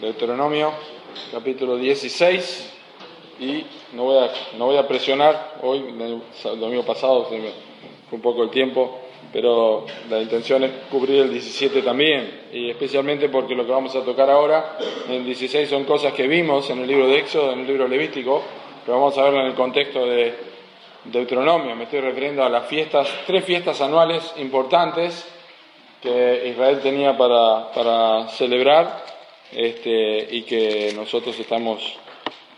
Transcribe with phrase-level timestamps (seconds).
[0.00, 0.72] Deuteronomio
[1.32, 2.72] capítulo 16
[3.40, 3.64] y
[3.94, 5.54] no voy a, no voy a presionar.
[5.62, 7.40] Hoy, el domingo pasado fue
[8.10, 8.98] un poco el tiempo,
[9.32, 14.02] pero la intención es cubrir el 17 también y especialmente porque lo que vamos a
[14.02, 14.76] tocar ahora
[15.08, 17.88] en el 16 son cosas que vimos en el libro de Éxodo, en el libro
[17.88, 18.42] levítico,
[18.84, 20.34] pero vamos a verlo en el contexto de
[21.04, 25.26] Deuteronomio, me estoy refiriendo a las fiestas, tres fiestas anuales importantes
[26.02, 29.05] que Israel tenía para, para celebrar
[29.52, 31.80] este, y que nosotros estamos,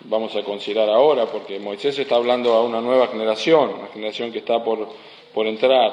[0.00, 4.38] vamos a considerar ahora, porque Moisés está hablando a una nueva generación, una generación que
[4.38, 4.88] está por,
[5.32, 5.92] por entrar.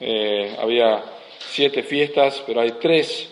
[0.00, 1.02] Eh, había
[1.38, 3.30] siete fiestas, pero hay tres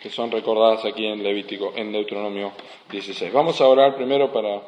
[0.00, 2.52] que son recordadas aquí en Levítico, en Deuteronomio
[2.90, 3.32] 16.
[3.32, 4.62] Vamos a orar primero para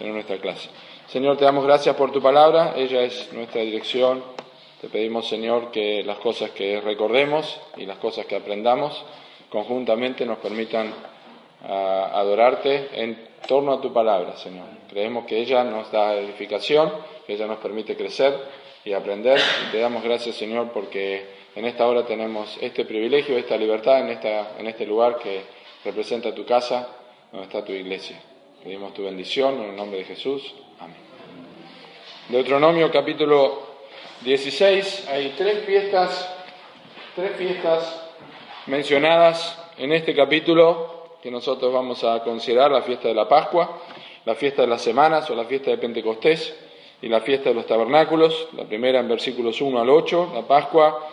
[0.00, 0.68] en nuestra clase.
[1.08, 4.22] Señor, te damos gracias por tu palabra, ella es nuestra dirección.
[4.80, 9.04] Te pedimos, Señor, que las cosas que recordemos y las cosas que aprendamos
[9.48, 10.92] conjuntamente nos permitan
[11.68, 14.66] a adorarte en torno a tu palabra, Señor.
[14.88, 16.92] Creemos que ella nos da edificación,
[17.26, 18.34] que ella nos permite crecer
[18.84, 19.40] y aprender.
[19.66, 24.10] Y te damos gracias, Señor, porque en esta hora tenemos este privilegio, esta libertad en,
[24.10, 25.42] esta, en este lugar que
[25.84, 26.88] representa tu casa,
[27.32, 28.20] donde está tu iglesia.
[28.62, 30.54] Pedimos tu bendición en el nombre de Jesús.
[30.78, 30.96] Amén.
[32.28, 33.66] Deuteronomio capítulo
[34.22, 36.28] 16, hay tres fiestas,
[37.14, 38.02] tres fiestas
[38.66, 40.95] mencionadas en este capítulo
[41.26, 43.80] que nosotros vamos a considerar la fiesta de la Pascua,
[44.24, 46.54] la fiesta de las semanas o la fiesta de Pentecostés
[47.02, 51.04] y la fiesta de los tabernáculos, la primera en versículos 1 al 8, la Pascua,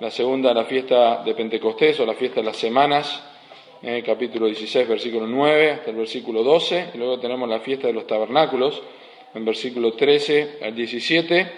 [0.00, 3.22] la segunda la fiesta de Pentecostés o la fiesta de las semanas,
[3.82, 7.92] el capítulo 16, versículo 9 hasta el versículo 12, y luego tenemos la fiesta de
[7.92, 8.82] los tabernáculos,
[9.34, 11.52] en versículo 13 al 17,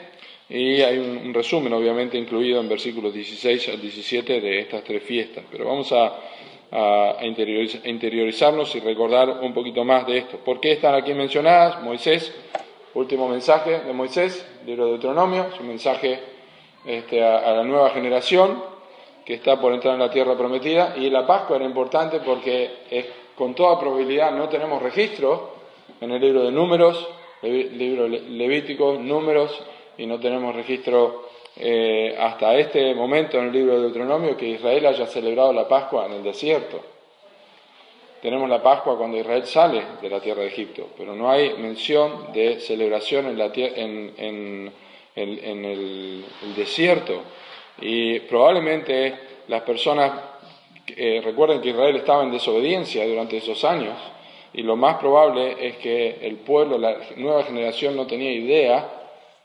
[0.48, 5.00] y hay un, un resumen obviamente incluido en versículos 16 al 17 de estas tres
[5.00, 6.12] fiestas, pero vamos a
[6.72, 10.38] a interiorizarnos y recordar un poquito más de esto.
[10.38, 11.82] ¿Por qué están aquí mencionadas?
[11.82, 12.32] Moisés,
[12.94, 16.20] último mensaje de Moisés, libro de Deuteronomio, es un mensaje
[16.84, 18.62] este, a, la nueva generación
[19.24, 20.94] que está por entrar en la tierra prometida.
[20.96, 22.70] Y la Pascua era importante porque
[23.34, 25.54] con toda probabilidad no tenemos registro
[26.00, 27.08] en el libro de números,
[27.42, 29.60] libro levítico, números,
[29.98, 34.86] y no tenemos registro eh, hasta este momento en el libro de Deuteronomio que Israel
[34.86, 36.80] haya celebrado la Pascua en el desierto.
[38.22, 42.32] Tenemos la Pascua cuando Israel sale de la tierra de Egipto, pero no hay mención
[42.32, 44.72] de celebración en, la en,
[45.16, 46.24] en, el,
[46.54, 47.22] desierto.
[47.80, 49.14] Y probablemente
[49.48, 50.12] las personas
[50.86, 53.96] eh, recuerden que Israel estaba en desobediencia durante esos años,
[54.52, 58.99] y lo más probable es que el pueblo, la nueva generación, no tenía idea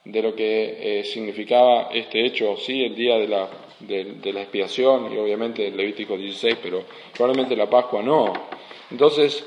[0.05, 3.49] de lo que eh, significaba este hecho, sí, el día de la,
[3.79, 6.83] de, la expiación y obviamente el Levítico 16, pero
[7.13, 8.31] probablemente la Pascua no.
[8.91, 9.45] Entonces,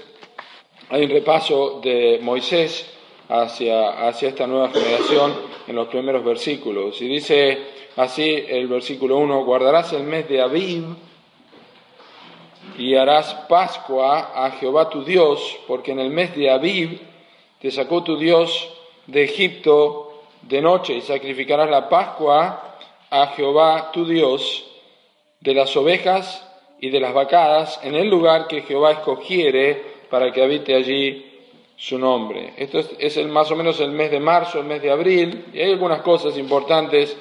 [0.90, 2.92] hay un repaso de Moisés
[3.28, 5.34] hacia, hacia esta nueva generación
[5.68, 7.00] en los primeros versículos.
[7.00, 7.58] Y dice
[7.96, 10.84] así el versículo 1, guardarás el mes de Aviv
[12.76, 17.00] y harás Pascua a Jehová tu Dios, porque en el mes de Aviv
[17.60, 18.68] te sacó tu Dios
[19.06, 20.07] de Egipto
[20.48, 22.76] de noche y sacrificarás la Pascua
[23.10, 24.64] a Jehová tu Dios
[25.40, 26.44] de las ovejas
[26.80, 31.24] y de las vacadas en el lugar que Jehová escogiere para que habite allí
[31.76, 32.54] su nombre.
[32.56, 35.60] Esto es, el, más o menos el mes de marzo, el mes de abril, y
[35.60, 37.16] hay algunas cosas importantes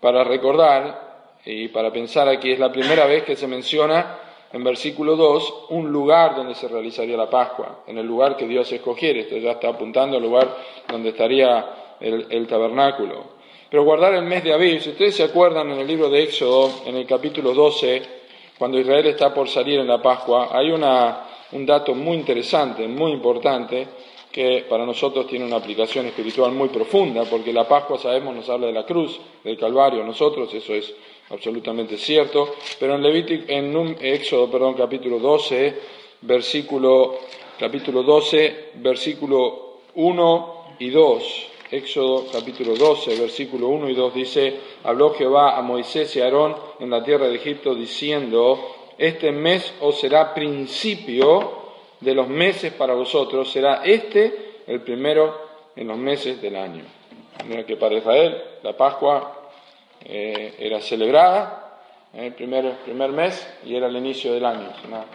[0.00, 2.52] para recordar y para pensar aquí.
[2.52, 4.18] Es la primera vez que se menciona
[4.52, 8.72] en versículo 2 un lugar donde se realizaría la Pascua, en el lugar que Dios
[8.72, 9.20] escogiere.
[9.20, 10.56] Esto ya está apuntando al lugar
[10.88, 13.24] donde estaría el, tabernáculo.
[13.70, 16.70] Pero guardar el mes de Aviv, si ustedes se acuerdan en el libro de Éxodo,
[16.86, 18.02] en el capítulo 12,
[18.58, 23.12] cuando Israel está por salir en la Pascua, hay una, un dato muy interesante, muy
[23.12, 23.86] importante,
[24.30, 28.66] que para nosotros tiene una aplicación espiritual muy profunda, porque la Pascua, sabemos, nos habla
[28.66, 30.92] de la cruz, del Calvario, nosotros, eso es
[31.30, 35.74] absolutamente cierto, pero en, Levítico, en Éxodo, perdón, capítulo 12,
[36.22, 37.18] versículo,
[37.58, 45.14] capítulo 12, versículo 1 y 2, Éxodo capítulo 12, versículo 1 y 2 dice, habló
[45.14, 49.98] Jehová a Moisés y a Aarón en la tierra de Egipto diciendo, este mes os
[49.98, 51.62] será principio
[51.98, 55.34] de los meses para vosotros, será este el primero
[55.74, 56.84] en los meses del año.
[57.48, 59.50] De que para Israel la Pascua
[60.04, 61.80] eh, era celebrada
[62.12, 64.68] en el primer, primer mes y era el inicio del año.
[64.76, 65.06] Es una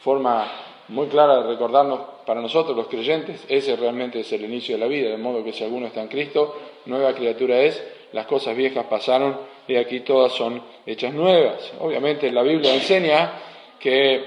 [0.00, 0.50] forma
[0.88, 4.86] muy clara de recordarnos para nosotros los creyentes, ese realmente es el inicio de la
[4.86, 7.82] vida, de modo que si alguno está en Cristo, nueva criatura es,
[8.12, 9.36] las cosas viejas pasaron
[9.66, 11.72] y aquí todas son hechas nuevas.
[11.80, 13.32] Obviamente la Biblia enseña
[13.78, 14.24] que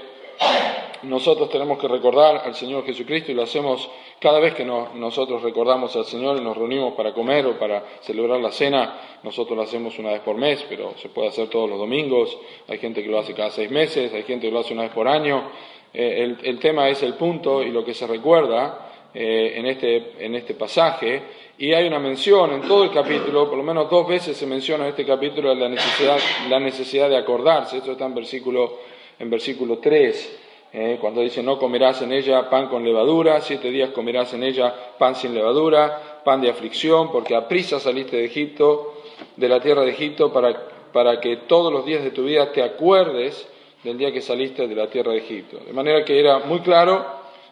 [1.02, 3.88] nosotros tenemos que recordar al Señor Jesucristo y lo hacemos
[4.20, 8.40] cada vez que nosotros recordamos al Señor y nos reunimos para comer o para celebrar
[8.40, 11.78] la cena, nosotros lo hacemos una vez por mes, pero se puede hacer todos los
[11.78, 14.82] domingos, hay gente que lo hace cada seis meses, hay gente que lo hace una
[14.82, 15.50] vez por año.
[15.92, 20.34] Eh, el, tema es el punto y lo que se recuerda eh, en, este, en
[20.34, 21.22] este pasaje
[21.56, 24.84] y hay una mención en todo el capítulo, por lo menos dos veces se menciona
[24.84, 26.18] en este capítulo la necesidad,
[26.48, 28.78] la necesidad de acordarse, esto está en versículo,
[29.18, 30.44] en versículo 3.
[30.70, 34.72] Eh, cuando dice no comerás en ella pan con levadura, siete días comerás en ella
[34.98, 38.94] pan sin levadura, pan de aflicción, porque a prisa saliste de Egipto,
[39.34, 40.54] de la tierra de Egipto, para,
[40.92, 43.48] para que todos los días de tu vida te acuerdes
[43.82, 45.58] del día que saliste de la tierra de Egipto.
[45.58, 47.04] De manera que era muy claro,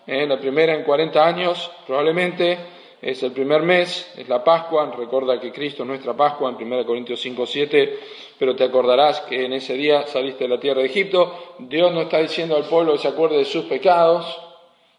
[0.06, 2.58] eh, la primera en 40 años probablemente,
[3.00, 6.86] es el primer mes, es la Pascua, recuerda que Cristo es nuestra Pascua en 1
[6.86, 7.98] Corintios 5, 7,
[8.38, 12.02] pero te acordarás que en ese día saliste de la tierra de Egipto, Dios no
[12.02, 14.40] está diciendo al pueblo que se acuerde de sus pecados,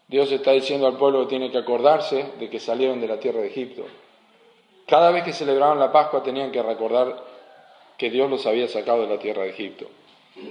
[0.06, 3.40] Dios está diciendo al pueblo que tiene que acordarse de que salieron de la tierra
[3.40, 3.84] de Egipto.
[4.86, 7.22] Cada vez que celebraban la Pascua tenían que recordar
[7.98, 9.86] que Dios los había sacado de la tierra de Egipto.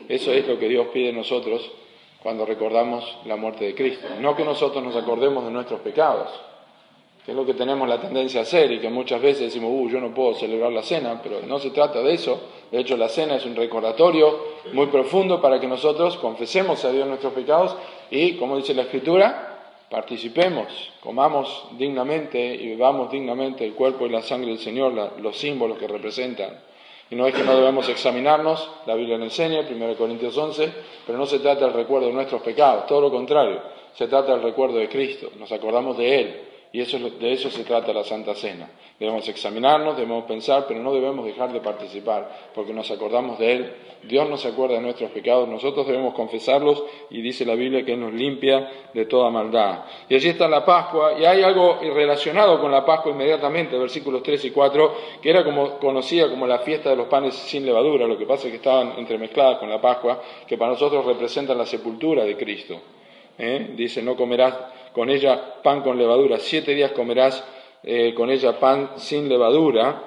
[0.08, 1.70] Eso es lo que Dios pide de nosotros
[2.22, 4.08] cuando recordamos la muerte de Cristo.
[4.20, 6.30] No que nosotros nos acordemos de nuestros pecados,
[7.26, 9.90] que es lo que tenemos la tendencia a hacer y que muchas veces decimos, uh,
[9.90, 12.40] yo no puedo celebrar la cena, pero no se trata de eso.
[12.72, 14.38] De hecho, la cena es un recordatorio
[14.74, 17.76] muy profundo para que nosotros confesemos a Dios nuestros pecados
[18.10, 19.48] y, como dice la Escritura,
[19.90, 20.68] participemos,
[21.02, 25.88] comamos dignamente y bebamos dignamente el cuerpo y la sangre del Señor, los símbolos que
[25.88, 26.60] representan.
[27.10, 30.74] Y no es que no debemos examinarnos, la Biblia lo enseña, 1 Corintios 11,
[31.06, 33.62] pero no se trata del recuerdo de nuestros pecados, todo lo contrario,
[33.94, 37.64] se trata del recuerdo de Cristo, nos acordamos de Él, y eso, de eso se
[37.64, 38.70] trata la Santa Cena.
[39.00, 43.74] Debemos examinarnos, debemos pensar, pero no debemos dejar de participar, porque nos acordamos de Él.
[44.04, 48.00] Dios nos acuerda de nuestros pecados, nosotros debemos confesarlos y dice la Biblia que Él
[48.00, 49.86] nos limpia de toda maldad.
[50.10, 54.46] Y allí está la Pascua, y hay algo relacionado con la Pascua inmediatamente, versículos 3
[54.46, 58.18] y 4, que era como, conocida como la fiesta de los panes sin levadura, lo
[58.18, 62.26] que pasa es que estaban entremezcladas con la Pascua, que para nosotros representan la sepultura
[62.26, 62.80] de Cristo.
[63.40, 63.74] ¿Eh?
[63.76, 64.56] Dice, no comerás
[64.94, 67.44] con ella pan con levadura, siete días comerás
[67.84, 70.04] eh, con ella pan sin levadura.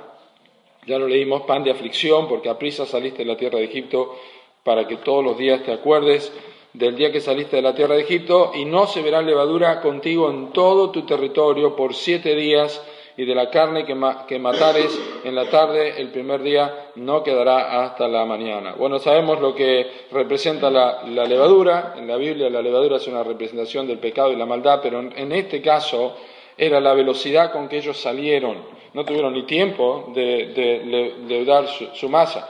[0.86, 4.16] Ya lo leímos, pan de aflicción, porque a prisa saliste de la tierra de Egipto
[4.64, 6.32] para que todos los días te acuerdes
[6.72, 10.30] del día que saliste de la tierra de Egipto, y no se verá levadura contigo
[10.30, 12.80] en todo tu territorio por siete días,
[13.20, 13.94] y de la carne que,
[14.38, 18.76] matares en la tarde, el primer día no quedará hasta la mañana.
[18.78, 21.96] Bueno, sabemos lo que representa la, levadura.
[21.98, 25.32] En la Biblia la levadura es una representación del pecado y la maldad, pero en,
[25.32, 26.16] este caso
[26.56, 28.56] era la velocidad con que ellos salieron.
[28.94, 32.48] No tuvieron ni tiempo de, leudar su, masa.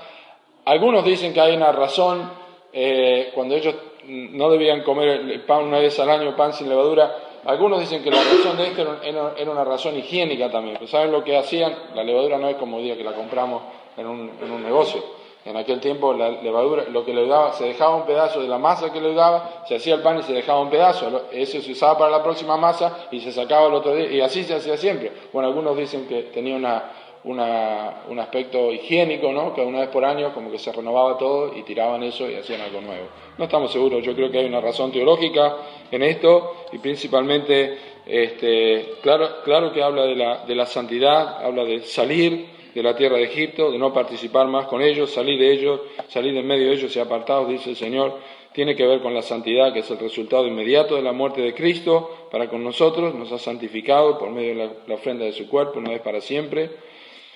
[0.67, 2.31] Algunos dicen que hay una razón
[2.73, 3.75] eh, cuando ellos
[4.07, 8.23] no debían comer pan una vez al año, pan sin levadura, algunos dicen que la
[8.23, 11.75] razón de esto era una razón higiénica también, pero ¿saben lo que hacían?
[11.95, 13.63] La levadura no es como hoy día que la compramos
[13.97, 15.03] en un, negocio.
[15.43, 18.59] En aquel tiempo la levadura, lo que le daba, se dejaba un pedazo de la
[18.59, 21.73] masa que le daba, se hacía el pan y se dejaba un pedazo, eso se
[21.73, 24.77] usaba para la próxima masa y se sacaba el otro día, y así se hacía
[24.77, 25.11] siempre.
[25.33, 26.91] Bueno, algunos dicen que tenía una,
[27.25, 29.53] un aspecto higiénico, ¿no?
[29.55, 32.63] que una vez por año como que se renovaba todo y tiraban eso y hacían
[32.63, 33.09] algo nuevo.
[33.37, 35.57] No estamos seguros, yo creo que hay una razón teológica
[35.91, 41.65] en esto y principalmente, este, claro, claro que habla de la, de la santidad, habla
[41.65, 45.53] de salir de la tierra de Egipto, de no participar más con ellos, salir de
[45.53, 48.19] ellos, salir en medio de ellos y apartados, dice el Señor,
[48.53, 51.53] tiene que ver con la santidad, que es el resultado inmediato de la muerte de
[51.53, 55.79] Cristo para con nosotros, nos ha santificado por medio de la ofrenda de su cuerpo,
[55.79, 56.71] una vez para siempre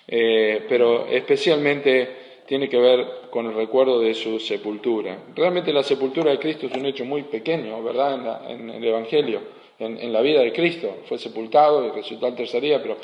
[0.07, 5.19] eh, pero especialmente tiene que ver con el recuerdo de su sepultura.
[5.35, 8.51] Realmente la sepultura de Cristo es un hecho muy pequeño, ¿verdad?
[8.51, 9.41] En, el Evangelio,
[9.79, 10.99] en, la vida de Cristo.
[11.07, 12.97] Fue sepultado y resucitó al tercer día, pero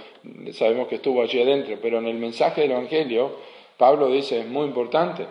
[0.53, 1.77] sabemos que estuvo allí adentro.
[1.81, 3.31] Pero en el mensaje del Evangelio,
[3.79, 5.27] Pablo dice, es muy importante.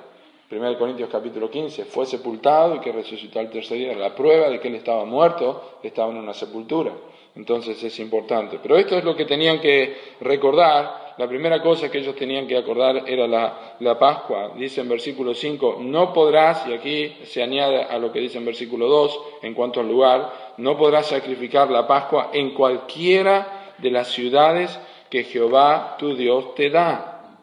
[0.51, 3.95] 1 Corintios capítulo 15, fue sepultado y que resucitó al tercer día.
[3.95, 6.91] La prueba de que él estaba muerto estaba en una sepultura.
[7.35, 8.57] Entonces es importante.
[8.59, 12.55] Pero esto es lo que tenían que recordar la primera cosa que ellos tenían que
[12.55, 14.53] acordar era la, Pascua.
[14.55, 18.45] Dice en versículo 5, no podrás, y aquí se añade a lo que dice en
[18.45, 24.07] versículo 2 en cuanto al lugar, no podrás sacrificar la Pascua en cualquiera de las
[24.07, 27.35] ciudades que Jehová tu Dios te da,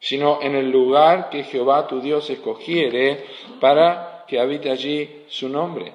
[0.00, 3.26] sino en el lugar que Jehová tu Dios escogiere
[3.60, 5.92] para que habite allí su nombre.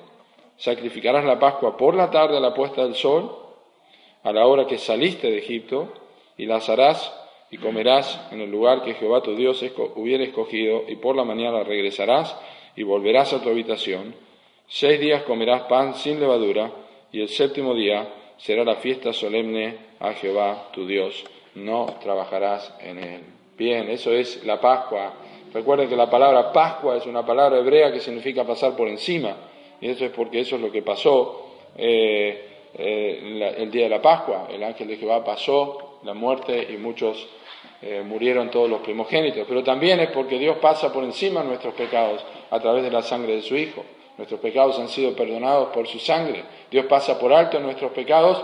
[0.56, 3.30] Sacrificarás la Pascua por la tarde a la puesta del sol,
[4.24, 6.07] a la hora que saliste de Egipto,
[6.38, 7.14] y las harás
[7.50, 9.64] y comerás en el lugar que Jehová tu Dios
[9.96, 12.38] hubiera escogido, y por la mañana regresarás
[12.76, 14.14] y volverás a tu habitación,
[14.70, 16.70] Seis días comerás pan sin levadura,
[17.14, 21.24] y el séptimo día será la fiesta solemne a Jehová tu Dios.
[21.56, 23.22] No trabajarás en él.
[23.58, 25.14] Bien, eso es la Pascua.
[25.54, 29.38] Recuerden que la palabra Pascua es una palabra hebrea que significa pasar por encima.
[29.80, 34.02] Y eso es porque eso es lo que pasó eh, eh, el día de la
[34.02, 34.50] Pascua.
[34.52, 37.28] El ángel de Jehová pasó la muerte y muchos
[37.82, 39.46] eh, murieron todos los primogénitos.
[39.48, 43.02] Pero también es porque Dios pasa por encima de nuestros pecados a través de la
[43.02, 43.84] sangre de su Hijo.
[44.18, 46.44] Nuestros pecados han sido perdonados por su sangre.
[46.72, 48.44] Dios pasa por alto nuestros pecados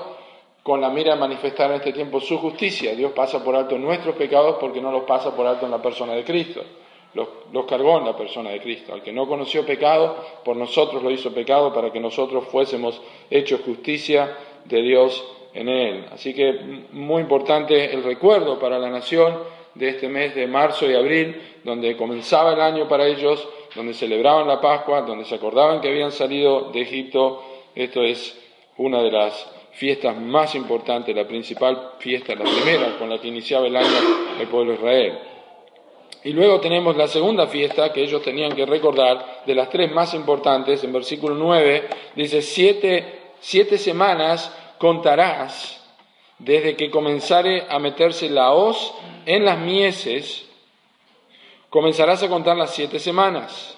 [0.61, 2.95] con la mira de manifestar en este tiempo su justicia.
[2.95, 6.13] Dios pasa por alto nuestros pecados porque no los pasa por alto en la persona
[6.13, 6.63] de Cristo.
[7.15, 8.93] Los, los, cargó en la persona de Cristo.
[8.93, 13.61] Al que no conoció pecado, por nosotros lo hizo pecado para que nosotros fuésemos hechos
[13.65, 16.05] justicia de Dios en él.
[16.11, 16.53] Así que
[16.91, 19.37] muy importante el recuerdo para la nación
[19.75, 24.47] de este mes de marzo y abril, donde comenzaba el año para ellos, donde celebraban
[24.47, 27.43] la Pascua, donde se acordaban que habían salido de Egipto.
[27.73, 28.39] Esto es
[28.77, 33.65] una de las fiestas más importantes, la principal fiesta, la primera con la que iniciaba
[33.65, 33.87] el año
[34.39, 35.19] el pueblo de Israel.
[36.25, 40.13] Y luego tenemos la segunda fiesta que ellos tenían que recordar, de las tres más
[40.13, 41.83] importantes, en versículo 9,
[42.15, 45.81] dice, siete, siete semanas contarás
[46.39, 48.93] desde que comenzare a meterse la hoz
[49.25, 50.49] en las mieses,
[51.69, 53.77] comenzarás a contar las siete semanas.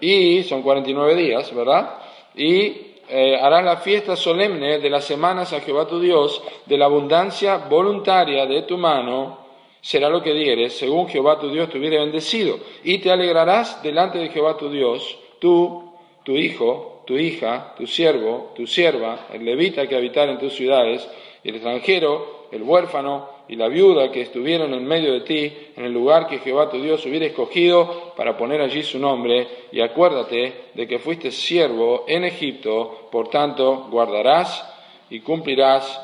[0.00, 1.98] Y son 49 días, ¿verdad?
[2.34, 6.86] Y eh, harás la fiesta solemne de las semanas a Jehová tu Dios, de la
[6.86, 9.38] abundancia voluntaria de tu mano,
[9.80, 12.58] será lo que dieres, según Jehová tu Dios te hubiere bendecido.
[12.84, 18.52] Y te alegrarás delante de Jehová tu Dios, tú, tu hijo, tu hija, tu siervo,
[18.56, 21.06] tu sierva, el levita que habitar en tus ciudades,
[21.44, 25.92] el extranjero, el huérfano y la viuda que estuvieron en medio de ti, en el
[25.92, 30.88] lugar que Jehová tu Dios hubiera escogido para poner allí su nombre, y acuérdate de
[30.88, 34.66] que fuiste siervo en Egipto, por tanto guardarás
[35.10, 36.00] y cumplirás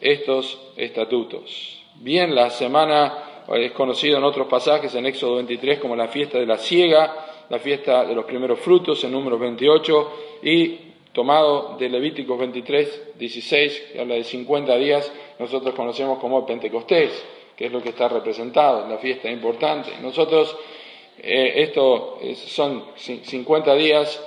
[0.00, 1.84] estos estatutos.
[2.00, 6.46] Bien, la semana es conocido en otros pasajes en Éxodo 23 como la fiesta de
[6.46, 7.14] la siega,
[7.48, 10.12] la fiesta de los primeros frutos en número 28
[10.42, 10.78] y
[11.12, 17.24] tomado de Levíticos 23, 16, que habla de 50 días, nosotros conocemos como Pentecostés,
[17.56, 19.92] que es lo que está representado, en la fiesta importante.
[20.02, 20.54] Nosotros,
[21.18, 24.22] eh, esto son 50 días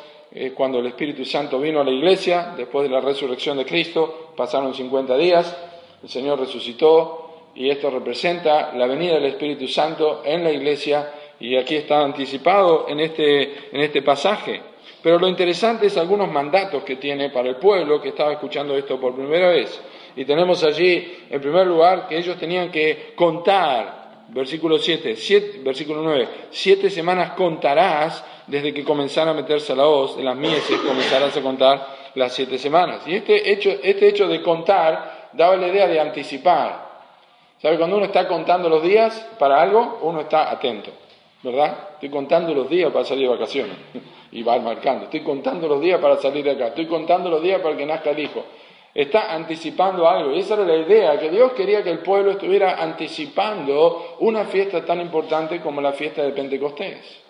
[0.56, 4.76] cuando el Espíritu Santo vino a la iglesia, después de la resurrección de Cristo, pasaron
[4.76, 5.58] 50 días,
[6.04, 11.56] el Señor resucitó y esto representa la venida del Espíritu Santo en la iglesia y
[11.56, 14.62] aquí está anticipado en este, en este pasaje.
[15.02, 19.00] Pero lo interesante es algunos mandatos que tiene para el pueblo que estaba escuchando esto
[19.00, 19.82] por primera vez.
[20.16, 25.16] Y tenemos allí, en primer lugar, que ellos tenían que contar, versículo 7,
[25.64, 30.78] versículo 9, siete semanas contarás desde que comenzara a meterse la hoz de las mieses,
[30.80, 33.04] comenzarás a contar las siete semanas.
[33.06, 36.90] Y este hecho, este hecho de contar daba la idea de anticipar.
[37.62, 37.78] ¿Sabe?
[37.78, 40.92] Cuando uno está contando los días para algo, uno está atento.
[41.44, 41.90] ¿Verdad?
[41.94, 43.78] Estoy contando los días para salir de vacaciones.
[44.32, 45.06] Y va marcando.
[45.06, 46.68] Estoy contando los días para salir de acá.
[46.68, 48.46] Estoy contando los días para que nazca el hijo.
[48.94, 50.32] Está anticipando algo.
[50.34, 54.86] Y esa era la idea, que Dios quería que el pueblo estuviera anticipando una fiesta
[54.86, 57.24] tan importante como la fiesta de Pentecostés.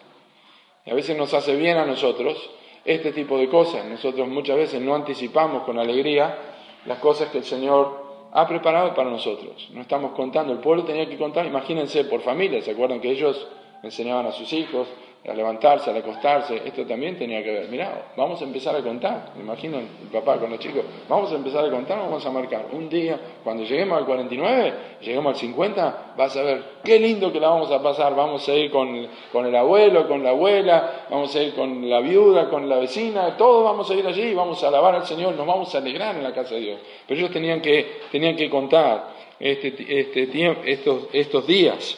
[0.85, 2.49] Y a veces nos hace bien a nosotros
[2.83, 3.85] este tipo de cosas.
[3.85, 6.37] Nosotros muchas veces no anticipamos con alegría
[6.85, 9.69] las cosas que el Señor ha preparado para nosotros.
[9.71, 10.51] No estamos contando.
[10.51, 12.61] El pueblo tenía que contar, imagínense, por familia.
[12.61, 13.47] ¿Se acuerdan que ellos
[13.83, 14.87] enseñaban a sus hijos
[15.27, 17.67] a levantarse, a acostarse, esto también tenía que ver.
[17.69, 21.35] Mirá, vamos a empezar a contar, me imagino el papá con los chicos, vamos a
[21.35, 26.13] empezar a contar, vamos a marcar un día, cuando lleguemos al 49, lleguemos al 50,
[26.17, 29.45] vas a ver qué lindo que la vamos a pasar, vamos a ir con, con
[29.45, 33.65] el abuelo, con la abuela, vamos a ir con la viuda, con la vecina, todos
[33.65, 36.33] vamos a ir allí, vamos a alabar al Señor, nos vamos a alegrar en la
[36.33, 36.79] casa de Dios.
[37.05, 41.97] Pero ellos tenían que, tenían que contar este, este, estos, estos días.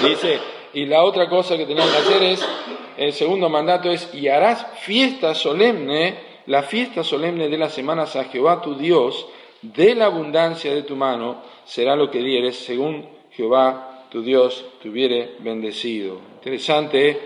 [0.00, 0.38] Dice,
[0.78, 2.48] y la otra cosa que tenían que hacer es,
[2.96, 6.14] el segundo mandato es, y harás fiesta solemne,
[6.46, 9.26] la fiesta solemne de las semanas a Jehová tu Dios,
[9.60, 14.88] de la abundancia de tu mano, será lo que dieres, según Jehová tu Dios te
[14.88, 16.20] hubiere bendecido.
[16.36, 17.18] Interesante,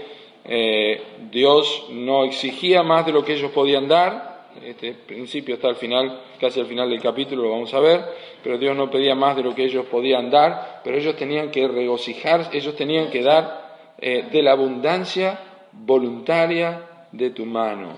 [0.47, 4.32] eh, Dios no exigía más de lo que ellos podían dar,
[4.65, 8.05] este principio está al final, casi al final del capítulo, lo vamos a ver,
[8.43, 11.67] pero Dios no pedía más de lo que ellos podían dar, pero ellos tenían que
[11.67, 15.39] regocijar, ellos tenían que dar eh, de la abundancia
[15.73, 17.97] voluntaria de tu mano.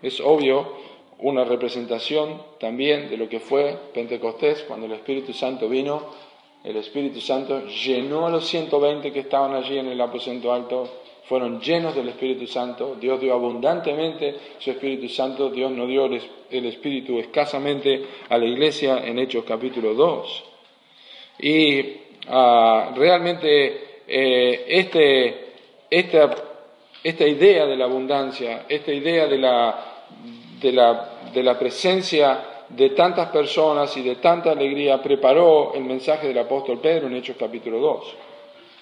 [0.00, 0.76] Es obvio
[1.18, 6.02] una representación también de lo que fue Pentecostés, cuando el Espíritu Santo vino,
[6.64, 11.60] el Espíritu Santo llenó a los 120 que estaban allí en el aposento alto fueron
[11.60, 17.18] llenos del Espíritu Santo, Dios dio abundantemente su Espíritu Santo, Dios no dio el Espíritu
[17.18, 20.44] escasamente a la iglesia en Hechos capítulo 2.
[21.40, 21.96] Y
[22.28, 25.52] ah, realmente eh, este,
[25.88, 26.34] esta,
[27.02, 29.84] esta, idea de la abundancia, esta idea de la,
[30.60, 36.28] de la, de la presencia de tantas personas y de tanta alegría preparó el mensaje
[36.28, 38.31] del apóstol Pedro en Hechos capítulo 2.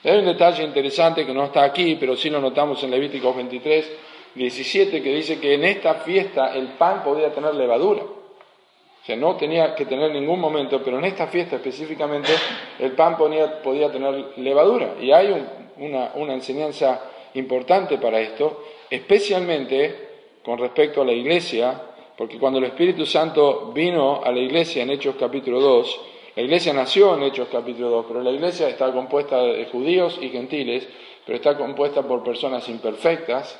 [0.02, 3.92] Hay un detalle interesante que no está aquí, pero sí lo notamos en Levítico 23,
[4.34, 8.02] 17, que dice que en esta fiesta el pan podía tener levadura.
[8.02, 12.32] O sea, no tenía que tener ningún momento, pero en esta fiesta específicamente
[12.78, 14.94] el pan podía, tener levadura.
[15.00, 15.34] Y hay
[15.76, 17.02] una, una enseñanza
[17.34, 20.08] importante para esto, especialmente
[20.42, 21.78] con respecto a la iglesia,
[22.16, 26.00] porque cuando el Espíritu Santo vino a la iglesia en Hechos capítulo 2,
[26.36, 30.28] la iglesia nació en Hechos capítulo 2, pero la iglesia está compuesta de judíos y
[30.28, 30.86] gentiles,
[31.26, 33.58] pero está compuesta por personas imperfectas,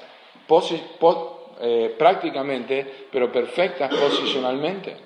[1.62, 4.96] eh, prácticamente, pero perfectas posicionalmente.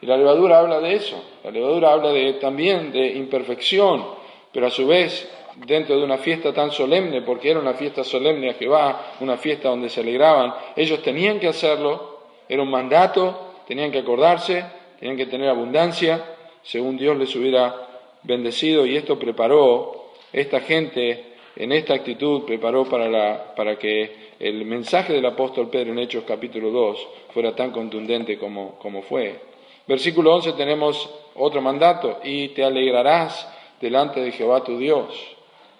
[0.00, 4.04] Y la levadura habla de eso, la levadura habla de, también de imperfección,
[4.52, 5.30] pero a su vez
[5.66, 9.68] dentro de una fiesta tan solemne, porque era una fiesta solemne a Jehová, una fiesta
[9.68, 14.64] donde se alegraban, ellos tenían que hacerlo, era un mandato, tenían que acordarse,
[14.98, 16.24] tenían que tener abundancia,
[16.62, 17.88] según Dios les hubiera
[18.22, 21.24] bendecido y esto preparó, esta gente
[21.56, 26.24] en esta actitud preparó para, la, para que el mensaje del apóstol Pedro en Hechos
[26.26, 29.40] capítulo 2 fuera tan contundente como, como fue.
[29.86, 33.48] Versículo 11 tenemos otro mandato, y te alegrarás
[33.80, 35.14] delante de Jehová tu Dios.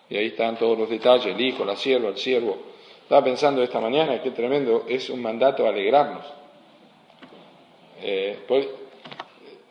[0.08, 2.58] Y ahí están todos los detalles, el hijo, la sierva, el siervo.
[3.02, 6.24] Estaba pensando esta mañana, qué tremendo, es un mandato alegrarnos.
[8.02, 8.68] Eh, pues,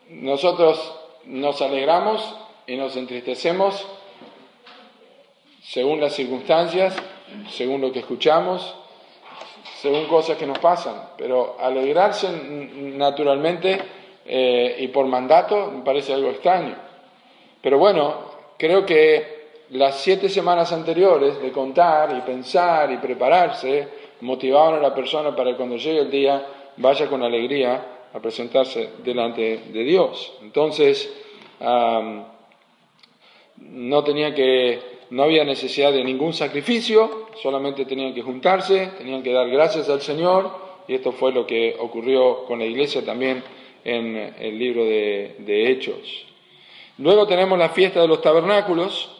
[0.08, 0.99] nosotros
[1.30, 3.86] nos alegramos y nos entristecemos
[5.62, 6.96] según las circunstancias,
[7.50, 8.74] según lo que escuchamos,
[9.80, 11.10] según cosas que nos pasan.
[11.16, 13.80] Pero alegrarse naturalmente
[14.26, 16.74] eh, y por mandato me parece algo extraño.
[17.60, 18.14] Pero bueno,
[18.58, 19.40] creo que
[19.70, 23.88] las siete semanas anteriores de contar y pensar y prepararse
[24.22, 28.90] motivaban a la persona para que cuando llegue el día vaya con alegría a presentarse
[29.04, 30.32] delante de Dios.
[30.42, 31.08] Entonces,
[33.58, 39.32] no tenía que, no había necesidad de ningún sacrificio, solamente tenían que juntarse, tenían que
[39.32, 40.50] dar gracias al Señor,
[40.88, 43.44] y esto fue lo que ocurrió con la iglesia también
[43.84, 46.26] en el libro de, Hechos.
[46.98, 49.16] Luego tenemos la fiesta de los tabernáculos,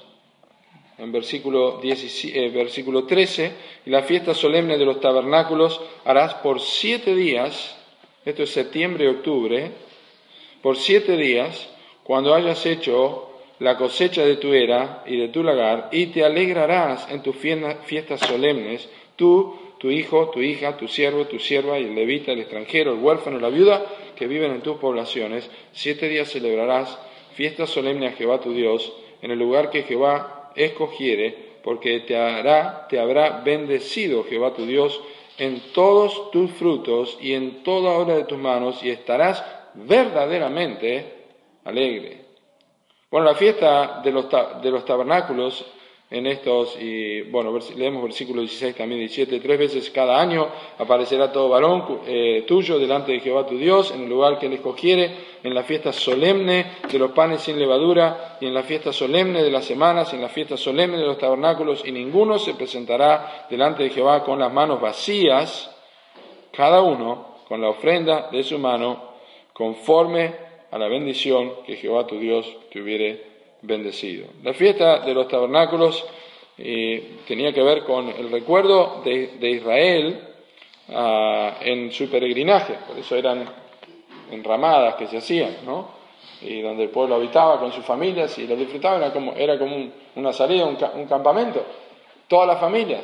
[0.98, 3.52] en versículo, eh, versículo 13,
[3.86, 7.76] y la fiesta solemne de los tabernáculos harás por siete días
[8.24, 9.70] esto es septiembre y octubre,
[10.60, 11.70] por siete días,
[12.10, 13.28] cuando hayas hecho
[13.60, 18.18] la cosecha de tu era y de tu lagar, y te alegrarás en tus fiestas
[18.18, 22.94] solemnes, tú, tu hijo, tu hija, tu siervo, tu sierva, y el levita, el extranjero,
[22.94, 25.48] el huérfano, la viuda, que viven en tus poblaciones.
[25.70, 26.98] Siete días celebrarás
[27.34, 28.92] fiesta solemne a Jehová tu Dios,
[29.22, 35.00] en el lugar que Jehová escogiere, porque te hará, te habrá bendecido Jehová tu Dios
[35.38, 39.44] en todos tus frutos y en toda obra de tus manos, y estarás
[39.74, 41.19] verdaderamente
[41.70, 42.20] alegre.
[43.10, 45.66] Bueno, la fiesta de los, tabernáculos
[46.10, 50.46] en estos, y bueno, leemos versículo 16 también 17, tres veces cada año
[50.78, 54.52] aparecerá todo varón eh, tuyo delante de Jehová tu Dios, en el lugar que él
[54.52, 55.10] escogiere,
[55.42, 59.50] en la fiesta solemne de los panes sin levadura, y en la fiesta solemne de
[59.50, 63.82] las semanas, y en la fiesta solemne de los tabernáculos, y ninguno se presentará delante
[63.82, 65.68] de Jehová con las manos vacías,
[66.52, 69.14] cada uno con la ofrenda de su mano,
[69.52, 73.24] conforme a la bendición que Jehová tu Dios te hubiere
[73.62, 74.26] bendecido.
[74.42, 76.04] La fiesta de los tabernáculos
[76.58, 80.20] eh, tenía que ver con el recuerdo de, Israel
[80.90, 83.48] ah, en su peregrinaje, por eso eran
[84.30, 86.00] enramadas que se hacían, ¿no?
[86.42, 89.88] Y donde el pueblo habitaba con sus familias y lo disfrutaban, era como, era como
[90.16, 91.64] una salida, un, campamento,
[92.28, 93.02] todas las familias,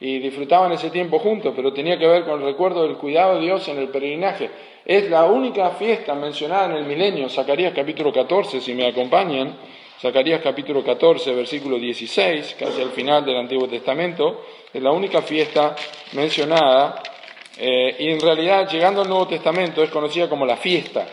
[0.00, 3.42] y disfrutaban ese tiempo juntos, pero tenía que ver con el recuerdo del cuidado de
[3.42, 4.50] Dios en el peregrinaje.
[4.84, 9.56] Es la única fiesta mencionada en el milenio, Zacarías capítulo 14, si me acompañan,
[10.00, 15.76] Zacarías capítulo 14, versículo 16, casi al final del Antiguo Testamento, es la única fiesta
[16.12, 17.00] mencionada.
[17.56, 21.06] Eh, y en realidad llegando al Nuevo Testamento es conocida como la fiesta.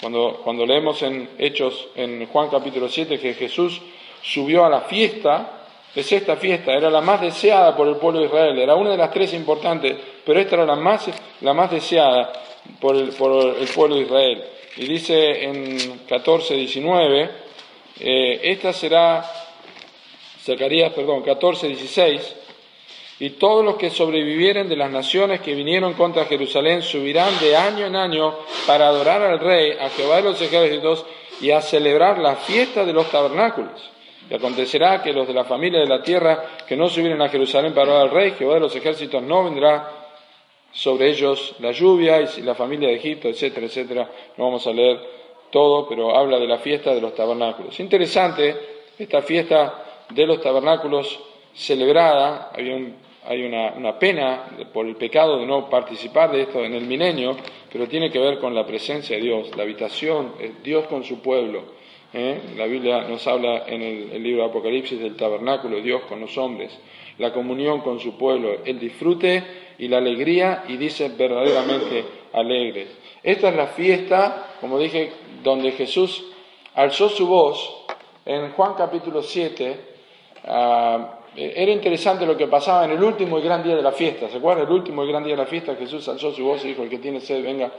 [0.00, 3.80] Cuando, cuando leemos en Hechos, en Juan capítulo 7, que Jesús
[4.22, 5.57] subió a la fiesta,
[5.94, 8.96] es esta fiesta, era la más deseada por el pueblo de Israel, era una de
[8.96, 11.08] las tres importantes, pero esta era la más,
[11.40, 12.32] la más deseada
[12.80, 14.44] por el, por el pueblo de Israel.
[14.76, 17.30] Y dice en 14, 19,
[18.00, 19.24] eh, esta será
[20.40, 22.36] Zacarías, perdón, 14, 16.
[23.20, 27.86] Y todos los que sobrevivieren de las naciones que vinieron contra Jerusalén subirán de año
[27.86, 31.04] en año para adorar al Rey, a Jehová de los ejércitos,
[31.40, 33.90] y a celebrar la fiesta de los tabernáculos.
[34.30, 37.72] Y acontecerá que los de la familia de la tierra que no subieren a Jerusalén
[37.72, 39.98] para adorar al Rey, Jehová de los ejércitos, no vendrá
[40.72, 44.10] sobre ellos la lluvia y la familia de Egipto, etcétera, etcétera.
[44.36, 44.98] No vamos a leer
[45.50, 47.78] todo, pero habla de la fiesta de los tabernáculos.
[47.80, 48.54] Interesante,
[48.98, 51.18] esta fiesta de los tabernáculos
[51.54, 57.36] celebrada, hay una, pena por el pecado de no participar de esto en el milenio,
[57.72, 61.77] pero tiene que ver con la presencia de Dios, la habitación, Dios con su pueblo.
[62.12, 62.40] ¿Eh?
[62.56, 66.36] La Biblia nos habla en el, libro de Apocalipsis del tabernáculo de Dios con los
[66.38, 66.76] hombres,
[67.18, 69.42] la comunión con su pueblo, el disfrute
[69.78, 72.88] y la alegría, y dice verdaderamente alegres.
[73.22, 76.24] Esta es la fiesta, como dije, donde Jesús
[76.74, 77.84] alzó su voz
[78.24, 79.76] en Juan capítulo 7.
[80.44, 84.28] Ah, era interesante lo que pasaba en el último y gran día de la fiesta.
[84.28, 84.66] ¿Se acuerdan?
[84.66, 86.88] El último y gran día de la fiesta, Jesús alzó su voz y dijo, el
[86.88, 87.70] que tiene sed, venga,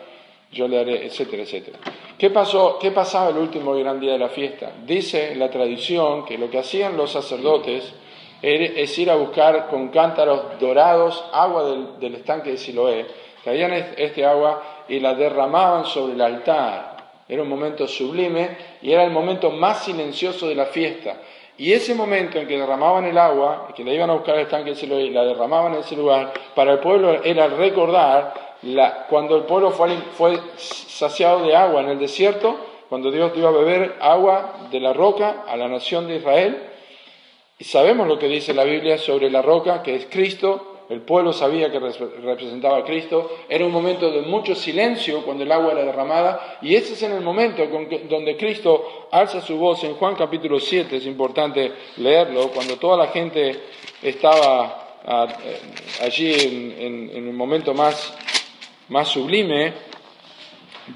[0.51, 1.79] yo le haré, etcétera, etcétera.
[2.17, 4.71] ¿Qué, pasó, ¿Qué pasaba el último gran día de la fiesta?
[4.85, 7.93] Dice la tradición que lo que hacían los sacerdotes
[8.41, 13.05] es ir a buscar con cántaros dorados agua del, del estanque de Siloé,
[13.43, 16.97] traían este agua y la derramaban sobre el altar.
[17.27, 21.17] Era un momento sublime y era el momento más silencioso de la fiesta.
[21.57, 24.71] Y ese momento en que derramaban el agua, que la iban a buscar al estanque
[24.71, 29.35] de Siloé y la derramaban en ese lugar, para el pueblo era recordar la, cuando
[29.35, 32.57] el pueblo fue, fue saciado de agua en el desierto,
[32.89, 36.69] cuando Dios dio a beber agua de la roca a la nación de Israel,
[37.59, 40.85] y sabemos lo que dice la Biblia sobre la roca, que es Cristo.
[40.89, 43.29] El pueblo sabía que representaba a Cristo.
[43.49, 46.57] Era un momento de mucho silencio cuando el agua era derramada.
[46.61, 47.61] Y ese es en el momento
[48.09, 50.95] donde Cristo alza su voz en Juan capítulo 7.
[50.95, 52.49] Es importante leerlo.
[52.49, 53.59] Cuando toda la gente
[54.01, 55.59] estaba ah, eh,
[56.01, 56.33] allí
[56.79, 58.15] en, el momento más,
[58.89, 59.73] más sublime,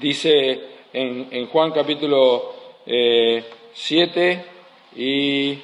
[0.00, 0.60] dice
[0.92, 2.54] en, Juan capítulo
[2.84, 4.44] 7 eh,
[4.96, 5.58] y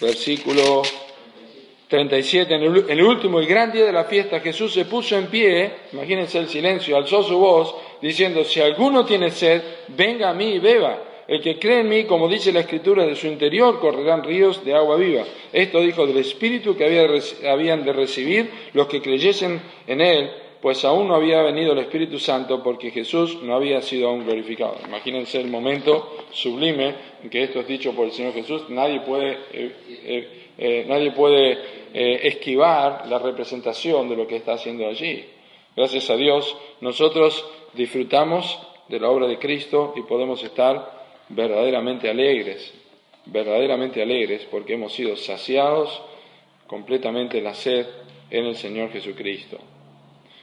[0.00, 0.82] versículo
[1.88, 5.70] 37, en el, último y gran día de la fiesta, Jesús se puso en pie,
[5.92, 10.58] imagínense el silencio, alzó su voz, diciendo, si alguno tiene sed, venga a mí y
[10.58, 10.98] beba.
[11.26, 14.74] El que cree en mí, como dice la Escritura, de su interior correrán ríos de
[14.74, 15.24] agua viva.
[15.52, 16.84] Esto dijo del Espíritu que
[17.48, 20.30] habían de recibir los que creyesen en Él,
[20.64, 24.78] pues aún no había venido el Espíritu Santo porque Jesús no había sido aún glorificado.
[24.86, 28.70] Imagínense el momento sublime en que esto es dicho por el Señor Jesús.
[28.70, 31.58] Nadie puede, eh, eh, eh, nadie puede
[31.92, 35.26] esquivar la representación de lo que está haciendo allí.
[35.76, 42.72] Gracias a Dios, nosotros disfrutamos de la obra de Cristo y podemos estar verdaderamente alegres,
[43.26, 46.00] verdaderamente alegres porque hemos sido saciados
[46.66, 47.86] completamente la sed
[48.30, 49.58] en el Señor Jesucristo.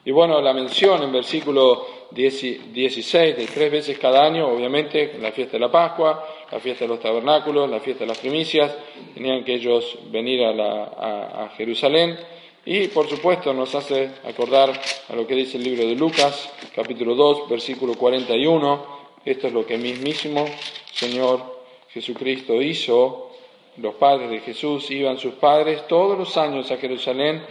[0.03, 5.53] Y bueno, la mención en versículo 16 de tres veces cada año, obviamente, la fiesta
[5.53, 8.75] de la Pascua, la fiesta de los tabernáculos, la fiesta de las primicias,
[9.13, 12.17] tenían que ellos venir a, Jerusalén.
[12.65, 14.71] Y por supuesto nos hace acordar
[15.09, 19.01] a lo que dice el libro de Lucas, capítulo 2, versículo 41.
[19.23, 20.45] Esto es lo que mismísimo
[20.91, 23.29] Señor Jesucristo hizo.
[23.77, 27.41] Los padres de Jesús iban sus padres todos los años a Jerusalén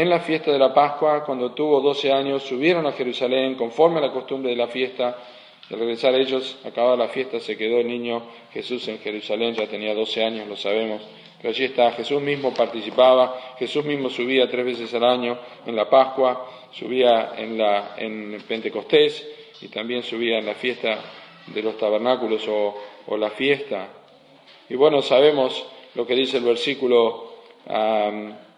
[0.00, 4.02] en la fiesta de la Pascua, cuando tuvo doce años, subieron a Jerusalén conforme a
[4.02, 5.18] la costumbre de la fiesta.
[5.68, 9.94] Al regresar ellos, acabada la fiesta, se quedó el niño Jesús en Jerusalén, ya tenía
[9.94, 11.02] doce años, lo sabemos.
[11.38, 15.90] Pero allí está, Jesús mismo participaba, Jesús mismo subía tres veces al año en la
[15.90, 19.28] Pascua, subía en, la, en Pentecostés
[19.60, 20.96] y también subía en la fiesta
[21.48, 23.88] de los tabernáculos o, la fiesta.
[24.68, 27.32] Y bueno, sabemos lo que dice el versículo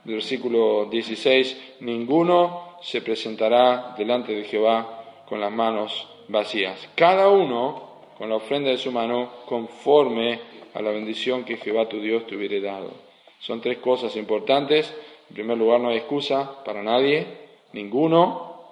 [0.05, 6.89] versículo 16, ninguno se presentará delante de Jehová con las manos vacías.
[6.95, 10.41] Cada uno con la ofrenda de su mano conforme
[10.75, 12.93] a la bendición que Jehová tu Dios te hubiere dado.
[13.41, 14.93] Son tres cosas importantes.
[15.29, 17.27] En primer lugar, no hay excusa para nadie.
[17.73, 18.71] Ninguno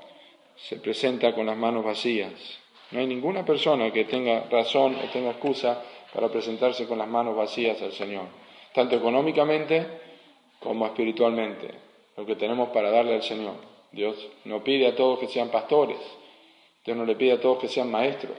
[0.57, 2.33] se presenta con las manos vacías.
[2.91, 7.37] No hay ninguna persona que tenga razón o tenga excusa para presentarse con las manos
[7.37, 8.25] vacías al Señor,
[8.73, 10.08] tanto económicamente
[10.61, 11.71] como espiritualmente,
[12.17, 13.55] lo que tenemos para darle al Señor.
[13.93, 15.99] Dios no pide a todos que sean pastores,
[16.85, 18.39] Dios no le pide a todos que sean maestros,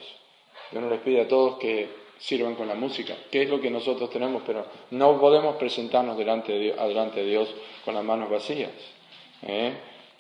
[0.72, 1.88] Dios no les pide a todos que
[2.20, 6.52] sirvan con la música, que es lo que nosotros tenemos, pero no podemos presentarnos delante
[6.52, 7.56] de Dios, delante de Dios
[7.86, 8.72] con las manos vacías.
[9.44, 9.74] ¿eh?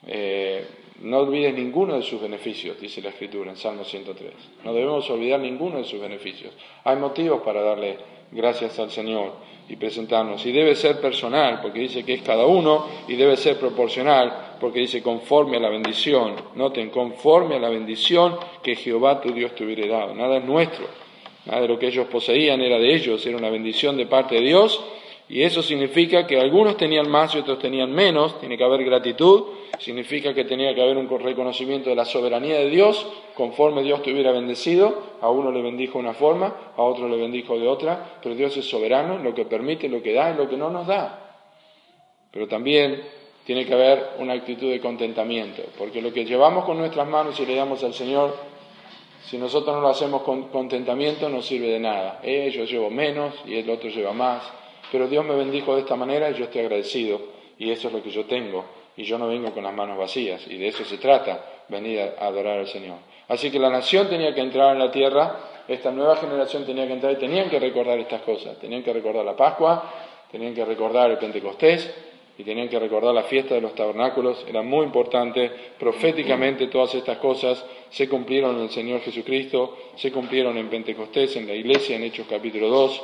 [0.07, 0.67] Eh,
[1.01, 4.33] no olvides ninguno de sus beneficios, dice la Escritura en Salmo 103.
[4.63, 6.53] No debemos olvidar ninguno de sus beneficios.
[6.83, 7.97] Hay motivos para darle
[8.31, 9.33] gracias al Señor
[9.69, 10.45] y presentarnos.
[10.45, 14.79] Y debe ser personal, porque dice que es cada uno, y debe ser proporcional, porque
[14.79, 16.35] dice conforme a la bendición.
[16.55, 20.15] Noten, conforme a la bendición que Jehová tu Dios te hubiera dado.
[20.15, 20.85] Nada es nuestro,
[21.45, 24.41] nada de lo que ellos poseían era de ellos, era una bendición de parte de
[24.41, 24.83] Dios,
[25.29, 29.43] y eso significa que algunos tenían más y otros tenían menos, tiene que haber gratitud,
[29.77, 34.11] significa que tenía que haber un reconocimiento de la soberanía de Dios, conforme Dios te
[34.11, 38.19] hubiera bendecido, a uno le bendijo de una forma, a otro le bendijo de otra,
[38.21, 40.87] pero Dios es soberano lo que permite, lo que da y lo que no nos
[40.87, 41.41] da.
[42.31, 43.01] Pero también
[43.45, 47.45] tiene que haber una actitud de contentamiento, porque lo que llevamos con nuestras manos y
[47.45, 48.35] le damos al Señor,
[49.25, 52.19] si nosotros no lo hacemos con contentamiento, no sirve de nada.
[52.23, 54.59] Eh, yo llevo menos y el otro lleva más
[54.91, 57.21] pero Dios me bendijo de esta manera y yo estoy agradecido
[57.57, 58.65] y eso es lo que yo tengo
[58.99, 62.25] y yo no vengo con las manos vacías y de eso se trata, venir a
[62.25, 62.97] adorar al Señor.
[63.29, 66.93] Así que la nación tenía que entrar en la tierra, esta nueva generación tenía que
[66.93, 69.89] entrar y tenían que recordar estas cosas, tenían que recordar la Pascua,
[70.29, 71.89] tenían que recordar el Pentecostés
[72.37, 77.19] y tenían que recordar la fiesta de los tabernáculos, era muy importante, proféticamente todas estas
[77.19, 82.03] cosas se cumplieron en el Señor Jesucristo, se cumplieron en Pentecostés, en la iglesia, en
[82.03, 83.03] Hechos capítulo 2,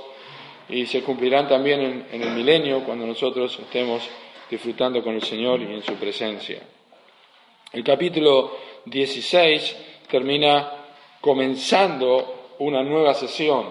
[0.67, 4.01] y se cumplirán también en, el milenio cuando nosotros estemos
[4.49, 6.61] disfrutando con el Señor y en su presencia.
[7.71, 9.75] El capítulo 16
[10.09, 10.71] termina
[11.19, 13.65] comenzando una nueva sesión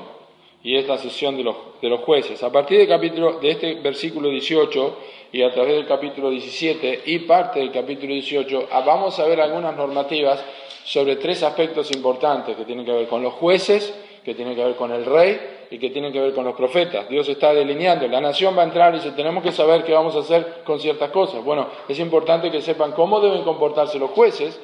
[0.62, 2.42] y es la sesión de los, de los jueces.
[2.42, 4.98] A partir del capítulo, de este versículo 18
[5.32, 9.40] y a través del capítulo 17 y parte del capítulo 18 ah, vamos a ver
[9.40, 10.44] algunas normativas
[10.84, 14.74] sobre tres aspectos importantes que tienen que ver con los jueces, que tienen que ver
[14.76, 17.08] con el rey y que tienen que ver con los profetas.
[17.08, 20.16] Dios está delineando, la nación va a entrar y dice, tenemos que saber qué vamos
[20.16, 21.44] a hacer con ciertas cosas.
[21.44, 24.60] Bueno, es importante que sepan cómo deben comportarse los jueces,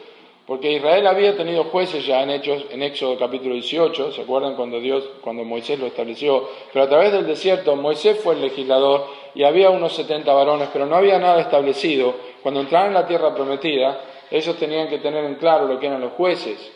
[0.46, 4.80] porque Israel había tenido jueces ya en Hechos, en Éxodo capítulo 18, ¿se acuerdan cuando
[4.80, 6.48] Dios, cuando Moisés lo estableció?
[6.72, 10.86] Pero a través del desierto Moisés fue el legislador y había unos 70 varones, pero
[10.86, 12.14] no había nada establecido.
[12.42, 16.00] Cuando entraban en la tierra prometida, ellos tenían que tener en claro lo que eran
[16.00, 16.72] los jueces.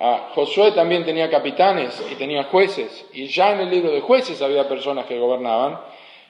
[0.00, 4.40] Ah, Josué también tenía capitanes y tenía jueces, y ya en el libro de jueces
[4.42, 5.80] había personas que gobernaban,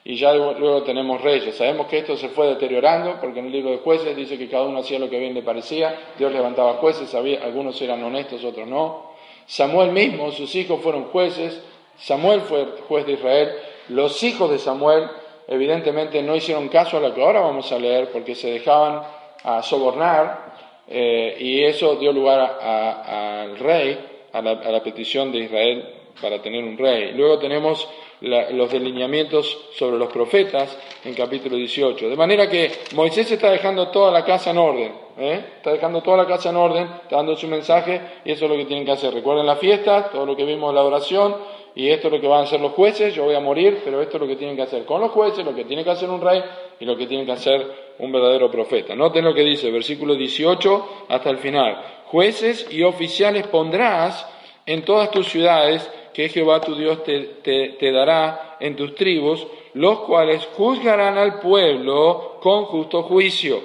[0.03, 1.55] y ya luego tenemos reyes.
[1.55, 4.63] Sabemos que esto se fue deteriorando, porque en el libro de jueces dice que cada
[4.63, 9.11] uno hacía lo que bien le parecía, Dios levantaba jueces, algunos eran honestos, otros no.
[9.45, 11.61] Samuel mismo, sus hijos fueron jueces,
[11.97, 13.51] Samuel fue juez de Israel,
[13.89, 15.09] los hijos de Samuel
[15.47, 19.03] evidentemente no hicieron caso a lo que ahora vamos a leer, porque se dejaban
[19.43, 20.48] a sobornar
[20.91, 23.97] eh, y eso dio lugar al rey,
[24.33, 25.85] a la, petición de Israel
[26.19, 27.11] para tener un rey.
[27.13, 27.87] Luego tenemos
[28.21, 32.09] los delineamientos sobre los profetas en capítulo 18.
[32.09, 35.45] De manera que Moisés está dejando toda la casa en orden, ¿eh?
[35.57, 38.57] está dejando toda la casa en orden, está dando su mensaje y eso es lo
[38.57, 39.13] que tienen que hacer.
[39.13, 41.35] Recuerden la fiesta, todo lo que vimos en la oración,
[41.75, 44.01] y esto es lo que van a hacer los jueces, yo voy a morir, pero
[44.01, 46.09] esto es lo que tienen que hacer con los jueces, lo que tiene que hacer
[46.09, 46.43] un rey
[46.79, 48.95] y lo que tiene que hacer un verdadero profeta.
[48.95, 52.01] Noten lo que dice, versículo 18 hasta el final.
[52.05, 54.25] Jueces y oficiales pondrás
[54.65, 60.47] en todas tus ciudades que Jehová tu Dios te, dará en tus tribus, los cuales
[60.55, 63.61] juzgarán al pueblo con justo juicio.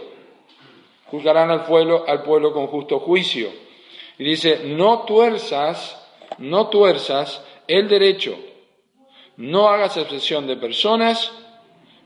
[1.07, 3.49] Juzgarán al pueblo, al pueblo con justo juicio.
[4.18, 6.01] Y dice, no tuerzas,
[6.38, 8.37] no tuerzas el derecho.
[9.37, 11.33] No hagas excepción de personas,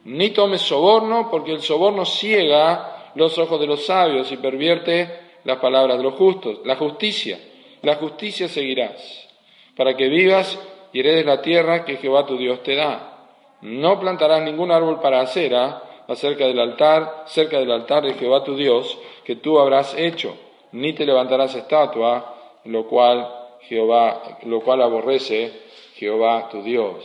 [0.09, 5.59] ni tomes soborno, porque el soborno ciega los ojos de los sabios y pervierte las
[5.59, 6.61] palabras de los justos.
[6.64, 7.38] La justicia,
[7.83, 9.29] la justicia seguirás,
[9.77, 10.59] para que vivas
[10.94, 13.27] y heredes la tierra que Jehová tu Dios te da.
[13.61, 18.57] No plantarás ningún árbol para acera acerca del altar, cerca del altar de Jehová tu
[18.57, 20.35] Dios, que tú habrás hecho,
[20.73, 23.29] ni te levantarás estatua, lo cual
[23.68, 25.53] Jehová, lo cual aborrece
[25.97, 27.05] Jehová tu Dios.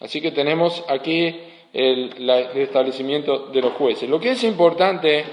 [0.00, 1.38] Así que tenemos aquí
[1.72, 4.08] el, establecimiento de los jueces.
[4.08, 5.24] Lo que es importante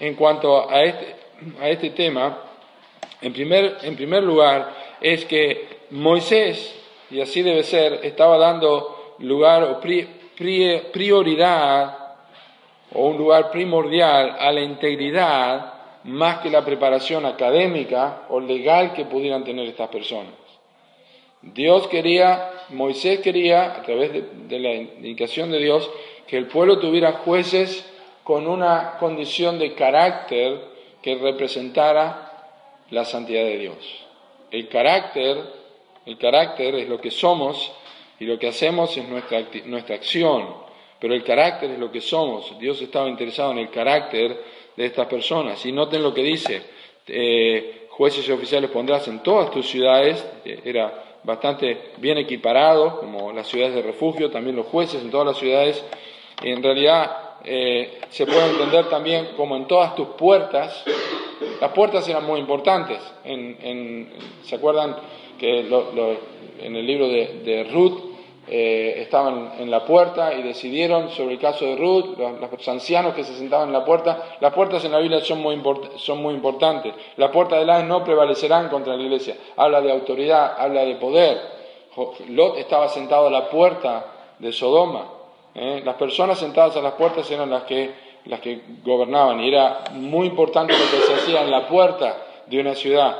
[0.00, 1.16] en cuanto a este,
[1.60, 2.38] a este tema,
[3.20, 6.74] en primer, en primer lugar, es que Moisés,
[7.10, 9.80] y así debe ser, estaba dando lugar o
[10.92, 11.98] prioridad
[12.94, 15.72] o un lugar primordial a la integridad
[16.04, 20.32] más que la preparación académica o legal que pudieran tener estas personas.
[21.42, 25.88] Dios quería, Moisés quería, a través de, la indicación de Dios,
[26.26, 27.84] que el pueblo tuviera jueces
[28.24, 30.60] con una condición de carácter
[31.02, 32.32] que representara
[32.90, 34.06] la santidad de Dios.
[34.50, 35.38] El carácter,
[36.06, 37.72] el carácter es lo que somos
[38.18, 40.54] y lo que hacemos es nuestra, nuestra acción,
[41.00, 42.56] pero el carácter es lo que somos.
[42.58, 44.40] Dios estaba interesado en el carácter
[44.76, 45.64] de estas personas.
[45.66, 46.62] Y noten lo que dice,
[47.06, 53.46] eh, jueces y oficiales pondrás en todas tus ciudades, era bastante bien equiparados, como las
[53.46, 55.84] ciudades de refugio, también los jueces en todas las ciudades.
[56.42, 60.84] En realidad eh, se puede entender también como en todas tus puertas,
[61.60, 62.98] las puertas eran muy importantes.
[64.44, 64.96] ¿Se acuerdan
[65.38, 68.11] que en el libro de Ruth
[68.54, 73.24] eh, estaban en la puerta y decidieron sobre el caso de Ruth, los, ancianos que
[73.24, 74.36] se sentaban en la puerta.
[74.40, 75.58] Las puertas en la Biblia son muy,
[75.96, 76.92] son muy importantes.
[77.16, 79.38] La puerta de la no prevalecerán contra la iglesia.
[79.56, 81.40] Habla de autoridad, habla de poder.
[82.28, 84.04] Lot estaba sentado a la puerta
[84.38, 85.08] de Sodoma.
[85.54, 85.80] ¿eh?
[85.82, 87.90] Las personas sentadas a las puertas eran las que,
[88.26, 92.60] las que gobernaban y era muy importante lo que se hacía en la puerta de
[92.60, 93.16] una ciudad.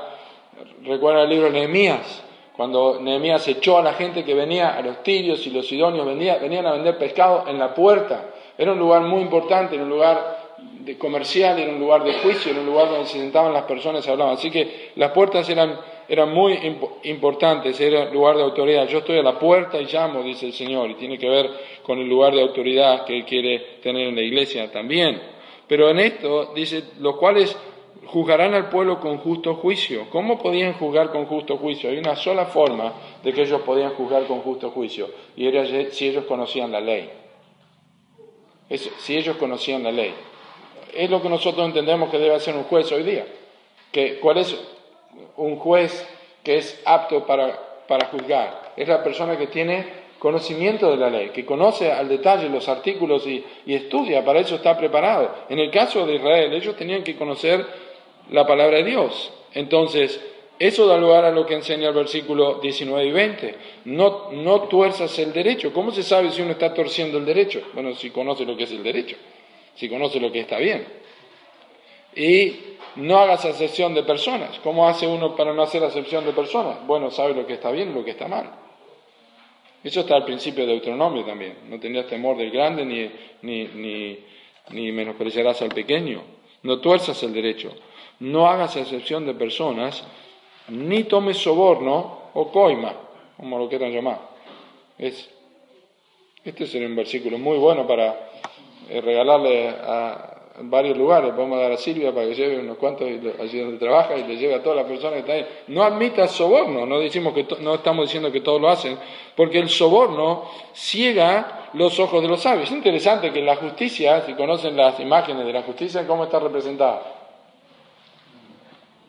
[0.84, 2.22] Recuerda el libro de Nehemías
[2.56, 6.66] cuando Nehemías echó a la gente que venía, a los tirios y los sidonios, venían
[6.66, 8.30] a vender pescado en la puerta.
[8.58, 10.42] Era un lugar muy importante, era un lugar
[10.80, 14.06] de comercial, era un lugar de juicio, era un lugar donde se sentaban las personas
[14.06, 14.34] y hablaban.
[14.34, 16.58] Así que las puertas eran, eran muy
[17.04, 18.86] importantes, era un lugar de autoridad.
[18.86, 21.50] Yo estoy a la puerta y llamo, dice el Señor, y tiene que ver
[21.82, 25.20] con el lugar de autoridad que Él quiere tener en la iglesia también.
[25.66, 27.56] Pero en esto dice, los cuales
[28.06, 30.06] juzgarán al pueblo con justo juicio.
[30.10, 31.90] ¿Cómo podían juzgar con justo juicio?
[31.90, 36.08] Hay una sola forma de que ellos podían juzgar con justo juicio, y era si
[36.08, 37.10] ellos conocían la ley.
[38.68, 40.14] si ellos conocían la ley.
[40.94, 43.26] Es lo que nosotros entendemos que debe hacer un juez hoy día.
[43.90, 44.58] Que, ¿Cuál es
[45.36, 46.06] un juez
[46.42, 48.72] que es apto para, para juzgar?
[48.76, 53.26] Es la persona que tiene conocimiento de la ley, que conoce al detalle los artículos
[53.26, 55.34] y, y, estudia, para eso está preparado.
[55.48, 57.66] En el caso de Israel, ellos tenían que conocer
[58.30, 59.32] la palabra de Dios.
[59.54, 60.20] Entonces,
[60.58, 63.54] eso da lugar a lo que enseña el versículo 19 y 20.
[63.86, 65.72] No, no tuerzas el derecho.
[65.72, 67.62] ¿Cómo se sabe si uno está torciendo el derecho?
[67.74, 69.16] Bueno, si conoce lo que es el derecho,
[69.74, 70.86] si conoce lo que está bien.
[72.14, 72.54] Y
[72.96, 74.58] no hagas acepción de personas.
[74.62, 76.86] ¿Cómo hace uno para no hacer acepción de personas?
[76.86, 78.50] Bueno, sabe lo que está bien y lo que está mal.
[79.82, 81.56] Eso está al principio de Deuteronomio también.
[81.68, 83.10] No tendrás temor del grande ni,
[83.42, 84.18] ni, ni,
[84.70, 86.22] ni menospreciarás al pequeño.
[86.62, 87.74] No tuerzas el derecho
[88.22, 90.04] no hagas excepción de personas,
[90.68, 92.94] ni tomes soborno o coima,
[93.36, 94.20] como lo quieran llamar.
[94.96, 95.28] Es,
[96.44, 98.30] este sería un versículo muy bueno para
[98.88, 100.28] eh, regalarle a,
[100.60, 101.32] varios lugares.
[101.32, 104.54] Podemos dar a Silvia para que lleve unos cuantos allí donde trabaja y le lleve
[104.54, 105.46] a todas las personas que están ahí.
[105.66, 108.98] No admitas soborno, no, decimos que no estamos diciendo que todos lo hacen,
[109.34, 112.68] porque el soborno ciega los ojos de los sabios.
[112.68, 117.21] Es interesante que la justicia, si conocen las imágenes de la justicia, ¿cómo está representada?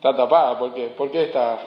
[0.04, 0.58] Está tapada.
[0.58, 0.88] ¿Por qué?
[0.88, 1.58] ¿Por qué está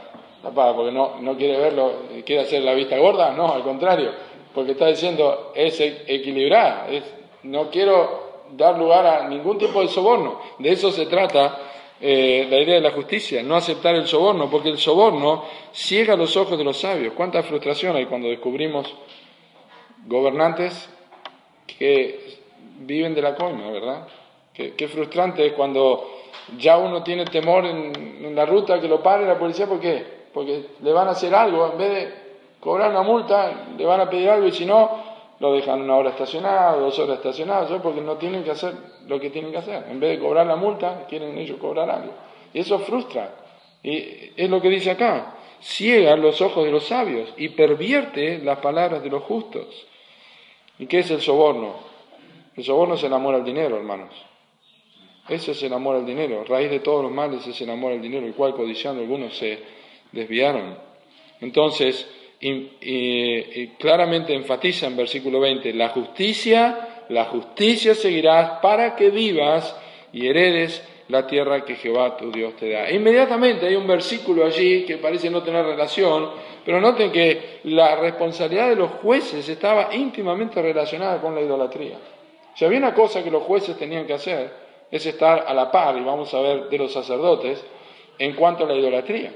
[0.43, 0.75] tapada?
[0.75, 1.91] ¿Porque no, no quiere verlo,
[2.23, 3.31] quiere hacer la vista gorda?
[3.31, 4.11] No, al contrario,
[4.53, 7.03] porque está diciendo es e-, equilibrada, es,
[7.43, 10.39] no quiero dar lugar a ningún tipo de soborno.
[10.59, 11.57] De eso se trata
[11.99, 16.37] eh, la idea de la justicia, no aceptar el soborno, porque el soborno ciega los
[16.37, 17.13] ojos de los sabios.
[17.13, 18.93] ¿Cuánta frustración hay cuando descubrimos
[20.05, 20.89] gobernantes
[21.65, 22.37] que
[22.81, 24.07] viven de la coima, verdad?
[24.53, 26.16] Qué frustrante es cuando
[26.57, 30.05] ya uno tiene temor en, la ruta que lo pare la policía, ¿por qué?
[30.33, 32.13] Porque le van a hacer algo, en vez de
[32.59, 35.07] cobrar una multa, le van a pedir algo y si no,
[35.39, 38.73] lo dejan una hora estacionado, dos horas estacionado, porque no tienen que hacer
[39.07, 39.85] lo que tienen que hacer.
[39.89, 42.13] En vez de cobrar la multa, quieren ellos cobrar algo.
[42.53, 43.33] Y eso frustra.
[43.83, 48.59] Y es lo que dice acá, ciega los ojos de los sabios y pervierte las
[48.59, 49.87] palabras de los justos.
[50.79, 51.75] ¿Y qué es el soborno?
[52.55, 54.13] El soborno es el amor al dinero, hermanos.
[55.29, 56.43] Ese es el amor al dinero.
[56.43, 59.59] Raíz de todos los males es el amor al dinero, el cual codiciando algunos se
[60.11, 60.77] desviaron.
[61.41, 62.07] Entonces,
[63.77, 69.75] claramente enfatiza en versículo 20, la justicia, la justicia seguirás para que vivas
[70.13, 72.91] y heredes la tierra que Jehová tu Dios te da.
[72.91, 76.29] inmediatamente hay un versículo allí que parece no tener relación,
[76.65, 81.97] pero noten que la responsabilidad de los jueces estaba íntimamente relacionada con la idolatría.
[82.55, 85.97] Si había una cosa que los jueces tenían que hacer, es estar a la par,
[85.97, 87.63] y vamos a ver, de los sacerdotes
[88.19, 89.33] en cuanto a la idolatría.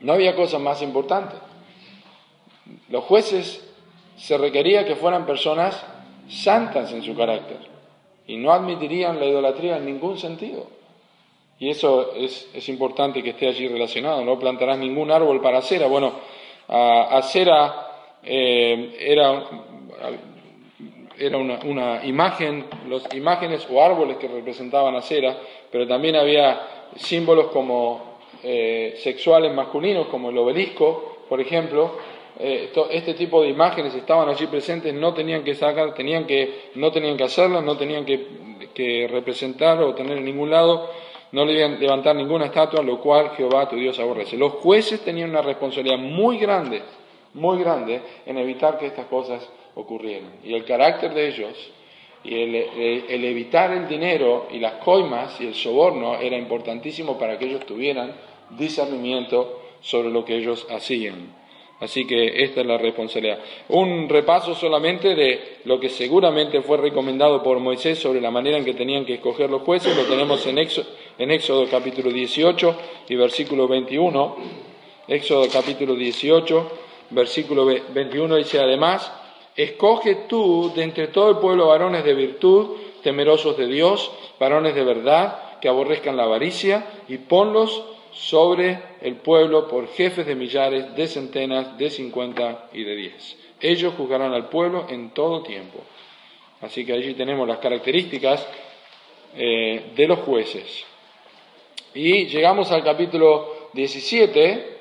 [0.00, 1.36] No había cosa más importante.
[2.88, 3.64] Los jueces
[4.16, 5.84] se requería que fueran personas
[6.28, 7.58] santas en su carácter
[8.26, 10.66] y no admitirían la idolatría en ningún sentido.
[11.58, 14.24] Y eso es, importante que esté allí relacionado.
[14.24, 15.88] No plantarás ningún árbol para acera.
[15.88, 16.12] Bueno,
[16.68, 19.44] acera eh, era
[21.18, 25.36] era una, imagen, las imágenes o árboles que representaban a cera,
[25.70, 31.96] pero también había símbolos como eh, sexuales masculinos, como el obelisco, por ejemplo.
[32.38, 36.92] Eh, este tipo de imágenes estaban allí presentes, no tenían que sacar, tenían que, no
[36.92, 38.48] tenían que hacerlas, no tenían que,
[39.10, 40.88] representar o tener en ningún lado
[41.32, 44.36] no debían levantar ninguna estatua, lo cual Jehová tu Dios aborrece.
[44.36, 46.80] Los jueces tenían una responsabilidad muy grande,
[47.34, 49.46] muy grande, en evitar que estas cosas
[49.78, 50.32] ocurrieran.
[50.44, 51.70] Y el carácter de ellos
[52.24, 57.46] y el, evitar el dinero y las coimas y el soborno era importantísimo para que
[57.46, 58.12] ellos tuvieran
[58.50, 61.36] discernimiento sobre lo que ellos hacían.
[61.80, 63.38] Así que esta es la responsabilidad.
[63.68, 68.64] Un repaso solamente de lo que seguramente fue recomendado por Moisés sobre la manera en
[68.64, 72.76] que tenían que escoger los jueces, lo tenemos en Éxodo, en Éxodo capítulo 18
[73.10, 74.36] y versículo 21.
[75.06, 76.70] Éxodo capítulo 18,
[77.10, 79.10] versículo 21 dice además,
[79.58, 84.84] escoge tú de entre todo el pueblo varones de virtud, temerosos de Dios, varones de
[84.84, 91.08] verdad, que aborrezcan la avaricia, y ponlos sobre el pueblo por jefes de millares, de
[91.08, 93.36] centenas, de cincuenta y de diez.
[93.60, 95.80] Ellos juzgarán al pueblo en todo tiempo.
[96.60, 98.46] Así que allí tenemos las características
[99.36, 100.86] eh, de los jueces.
[101.94, 104.78] Y llegamos al capítulo 17,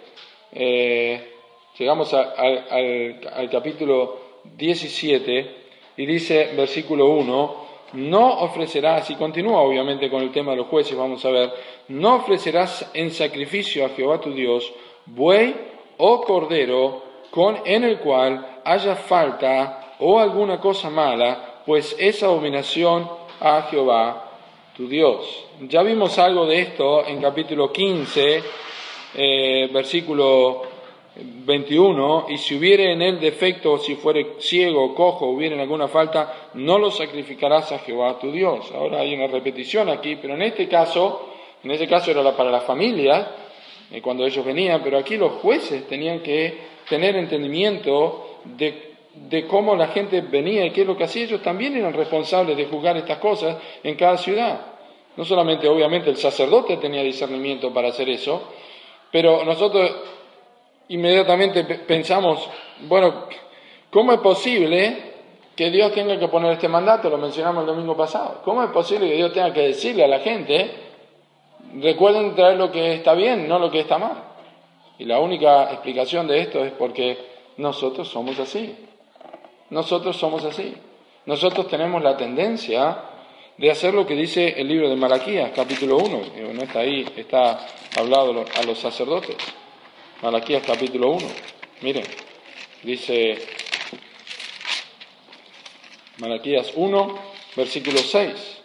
[0.51, 1.33] eh,
[1.79, 5.55] llegamos al capítulo 17
[5.97, 10.97] y dice versículo 1, no ofrecerás, y continúa obviamente con el tema de los jueces,
[10.97, 11.53] vamos a ver,
[11.87, 14.71] no ofrecerás en sacrificio a Jehová tu Dios
[15.05, 15.55] buey
[15.97, 23.09] o cordero con, en el cual haya falta o alguna cosa mala, pues es abominación
[23.39, 24.31] a Jehová
[24.75, 25.45] tu Dios.
[25.61, 28.43] Ya vimos algo de esto en capítulo 15,
[29.15, 30.76] eh, versículo
[31.19, 36.49] 21, y si hubiere en él defecto, si fuere ciego o cojo, hubiere alguna falta,
[36.53, 38.71] no lo sacrificarás a Jehová tu Dios.
[38.73, 41.29] Ahora hay una repetición aquí, pero en este caso,
[41.63, 43.31] en este caso era para la familia,
[43.91, 46.57] eh, cuando ellos venían, pero aquí los jueces tenían que
[46.87, 51.23] tener entendimiento de, de cómo la gente venía y qué es lo que hacía.
[51.23, 54.59] Ellos también eran responsables de juzgar estas cosas en cada ciudad.
[55.15, 58.43] No solamente, obviamente, el sacerdote tenía discernimiento para hacer eso,
[59.11, 59.91] pero nosotros
[60.89, 62.49] inmediatamente pensamos,
[62.81, 63.25] bueno,
[63.91, 65.13] ¿cómo es posible
[65.55, 67.09] que Dios tenga que poner este mandato?
[67.09, 68.41] Lo mencionamos el domingo pasado.
[68.43, 70.71] ¿Cómo es posible que Dios tenga que decirle a la gente,
[71.79, 74.23] recuerden traer lo que está bien, no lo que está mal?
[74.99, 77.17] Y la única explicación de esto es porque
[77.57, 78.75] nosotros somos así.
[79.69, 80.75] Nosotros somos así.
[81.25, 83.03] Nosotros tenemos la tendencia
[83.57, 86.21] de hacer lo que dice el libro de Malaquías, capítulo 1,
[86.53, 87.59] no está ahí, está
[87.97, 89.35] hablado a los sacerdotes.
[90.21, 91.27] Malaquías capítulo 1.
[91.81, 92.03] Miren,
[92.81, 93.37] dice
[96.17, 97.19] Malaquías 1,
[97.55, 98.57] versículo 6.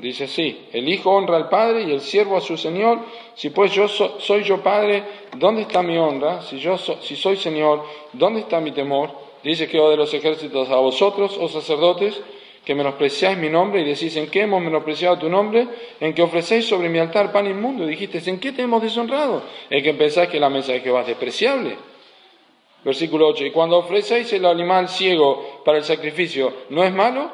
[0.00, 3.00] Dice así, el Hijo honra al Padre y el siervo a su Señor.
[3.34, 5.04] Si pues yo soy yo Padre,
[5.36, 6.40] ¿dónde está mi honra?
[6.40, 9.10] Si, yo si soy Señor, ¿dónde está mi temor?
[9.44, 12.18] Dice que de los ejércitos a vosotros, oh sacerdotes,
[12.66, 15.68] que menospreciáis mi nombre y decís, ¿en qué hemos menospreciado tu nombre?
[16.00, 17.84] En que ofrecéis sobre mi altar pan inmundo.
[17.84, 19.44] Y dijiste, ¿en qué te hemos deshonrado?
[19.70, 21.76] En que pensáis que la mesa de Jehová es despreciable.
[22.84, 27.30] Versículo 8, y cuando ofrecéis el animal ciego para el sacrificio, ¿no es malo?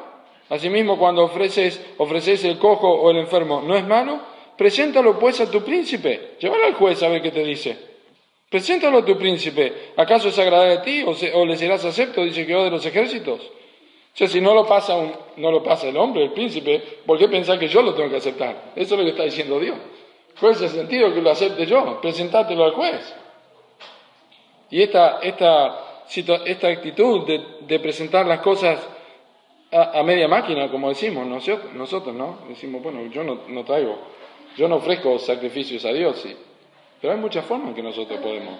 [0.49, 4.19] Asimismo, cuando ofreces, ofrecéis el cojo o el enfermo, ¿no es malo?
[4.55, 6.35] Preséntalo pues a tu príncipe.
[6.39, 7.75] Llévalo al juez a ver qué te dice.
[8.51, 9.93] Preséntalo a tu príncipe.
[9.97, 12.23] ¿Acaso es agradable a ti o, o le serás acepto?
[12.23, 13.41] Dice Jehová de los ejércitos.
[14.13, 14.95] Sea, si no lo pasa,
[15.37, 18.17] no lo pasa el hombre, el príncipe, ¿por qué pensar que yo lo tengo que
[18.17, 18.71] aceptar?
[18.75, 19.77] Eso es lo que está diciendo Dios.
[20.39, 21.99] ¿Cuál es el sentido que lo acepte yo?
[21.99, 23.15] Presentátelo al juez.
[24.69, 26.05] Y esta, esta,
[26.45, 28.79] esta actitud de, presentar las cosas
[29.71, 32.39] a, media máquina, como decimos nosotros, nosotros, ¿no?
[32.49, 33.97] Decimos, bueno, yo no, no traigo,
[34.57, 36.35] yo no ofrezco sacrificios a Dios, sí.
[37.01, 38.55] Pero hay muchas formas que nosotros podemos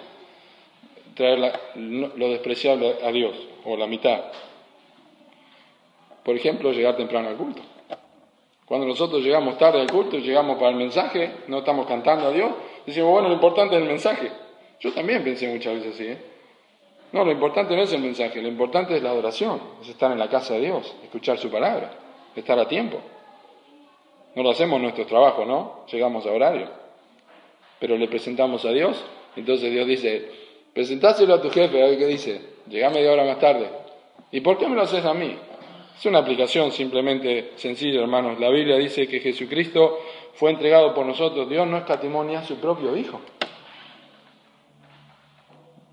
[1.14, 4.24] traer lo despreciable a Dios, o la mitad.
[6.24, 7.62] Por ejemplo, llegar temprano al culto.
[8.66, 12.50] Cuando nosotros llegamos tarde al culto, llegamos para el mensaje, no estamos cantando a Dios,
[12.86, 14.32] decimos, bueno, lo importante es el mensaje.
[14.80, 16.18] Yo también pensé muchas veces así, ¿eh?
[17.12, 20.18] No, lo importante no es el mensaje, lo importante es la adoración, es estar en
[20.18, 21.92] la casa de Dios, escuchar su palabra,
[22.34, 22.98] estar a tiempo.
[24.34, 25.84] No lo hacemos nuestro trabajo, ¿no?
[25.92, 26.68] Llegamos a horario.
[27.78, 29.04] Pero le presentamos a Dios,
[29.36, 30.28] entonces Dios dice,
[30.72, 33.68] presentáselo a tu jefe, a ver qué dice, llega media hora más tarde.
[34.32, 35.38] ¿Y por qué me lo haces a mí?
[35.96, 38.38] Es una aplicación simplemente sencilla, hermanos.
[38.40, 40.00] La Biblia dice que Jesucristo
[40.34, 41.48] fue entregado por nosotros.
[41.48, 43.20] Dios no escatimonia a su propio Hijo.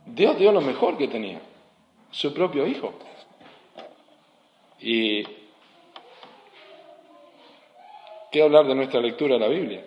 [0.06, 1.39] Dios dio lo mejor que tenía,
[2.10, 2.93] su propio Hijo.
[4.80, 5.24] Y
[8.32, 9.86] ¿qué hablar de nuestra lectura de la Biblia?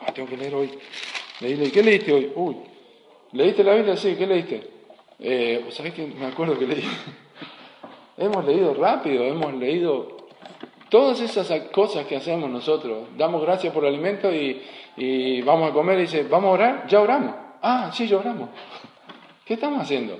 [0.00, 0.78] Ah, tengo que leer hoy.
[1.38, 2.32] ¿Qué leíste hoy?
[2.34, 2.56] Uy,
[3.32, 3.96] ¿leíste la Biblia?
[3.96, 4.70] Sí, ¿qué leíste?
[5.20, 6.84] Eh, ¿Sabés que me acuerdo que leí?
[8.18, 10.16] Hemos leído rápido, hemos leído
[10.88, 15.98] Todas esas cosas que hacemos nosotros, damos gracias por el alimento y, vamos a comer
[15.98, 16.86] dice, ¿vamos a orar?
[16.86, 17.34] Ya oramos.
[17.60, 18.50] Ah, sí, ya oramos.
[19.44, 20.16] ¿Qué estamos haciendo?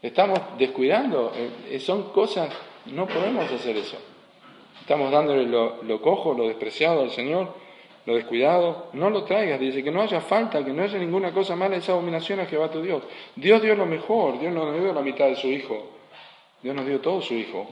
[0.00, 1.32] Estamos descuidando.
[1.70, 2.48] Eh, son cosas,
[2.86, 3.98] no podemos hacer eso.
[4.80, 7.52] Estamos dándole lo, cojo, lo despreciado al Señor,
[8.06, 8.86] lo descuidado.
[8.94, 11.92] No lo traigas, dice, que no haya falta, que no haya ninguna cosa mala, esa
[11.92, 13.02] abominación a Jehová tu Dios.
[13.36, 15.93] Dios dio lo mejor, Dios no dio la mitad de su Hijo,
[16.64, 17.66] Dios nos dio todo su Hijo.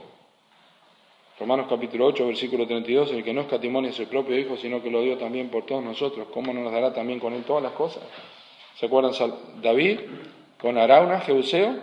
[1.39, 4.91] Romanos capítulo 8, versículo 32, el que no escatimone a su propio Hijo, sino que
[4.91, 7.71] lo dio también por todos nosotros, ¿cómo no nos dará también con él todas las
[7.71, 8.03] cosas?
[8.75, 9.13] ¿Se acuerdan
[9.63, 9.99] David
[10.61, 11.75] con Arauna, Jeuseo?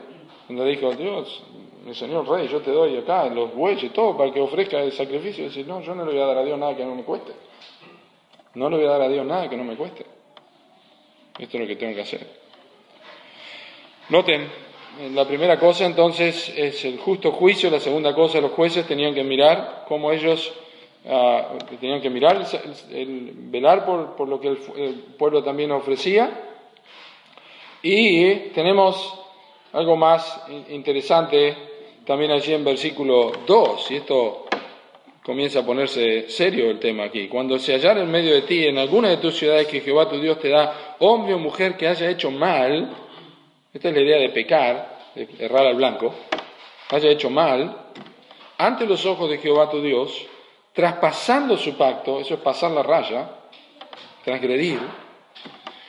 [0.46, 1.42] Cuando dijo, Dios,
[1.84, 5.42] mi señor rey, yo te doy acá los bueyes, todo para que ofrezca el sacrificio.
[5.42, 7.32] Decir, no, yo no le voy a dar a Dios nada que no me cueste.
[8.54, 10.06] No le voy a dar a Dios nada que no me cueste.
[11.40, 12.24] Esto es lo que tengo que hacer.
[14.10, 14.69] Noten,
[15.14, 19.24] la primera cosa entonces es el justo juicio, la segunda cosa los jueces tenían que
[19.24, 20.52] mirar cómo ellos
[21.08, 22.44] ah, tenían que mirar,
[22.90, 26.30] el, velar por, lo que el, el pueblo también ofrecía.
[27.82, 29.18] Y tenemos
[29.72, 31.56] algo más interesante
[32.04, 34.46] también allí en versículo 2, y esto
[35.22, 37.28] comienza a ponerse serio el tema aquí.
[37.28, 40.20] Cuando se hallara en medio de ti, en alguna de tus ciudades que Jehová tu
[40.20, 42.90] Dios te da, hombre o mujer que haya hecho mal,
[43.72, 46.14] esta es la idea de pecar, de errar al blanco,
[46.90, 47.76] haya hecho mal,
[48.58, 50.26] ante los ojos de Jehová tu Dios,
[50.72, 53.30] traspasando su pacto, eso es pasar la raya,
[54.24, 54.80] transgredir,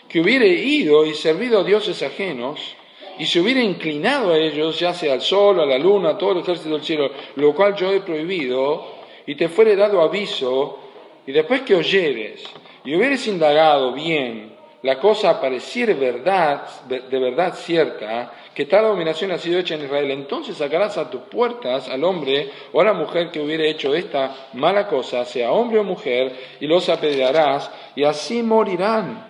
[0.08, 2.76] que hubiere ido y servido a dioses ajenos,
[3.18, 6.32] y se hubiera inclinado a ellos, ya sea al sol, a la luna, a todo
[6.32, 10.80] el ejército del cielo, lo cual yo he prohibido, y te fuere dado aviso,
[11.26, 12.44] y después que oyeres,
[12.84, 14.51] y hubieres indagado bien,
[14.84, 20.10] la cosa pareciere verdad, de verdad cierta, que tal abominación ha sido hecha en Israel,
[20.10, 24.50] entonces sacarás a tus puertas al hombre o a la mujer que hubiere hecho esta
[24.54, 29.30] mala cosa, sea hombre o mujer, y los apedrearás, y así morirán.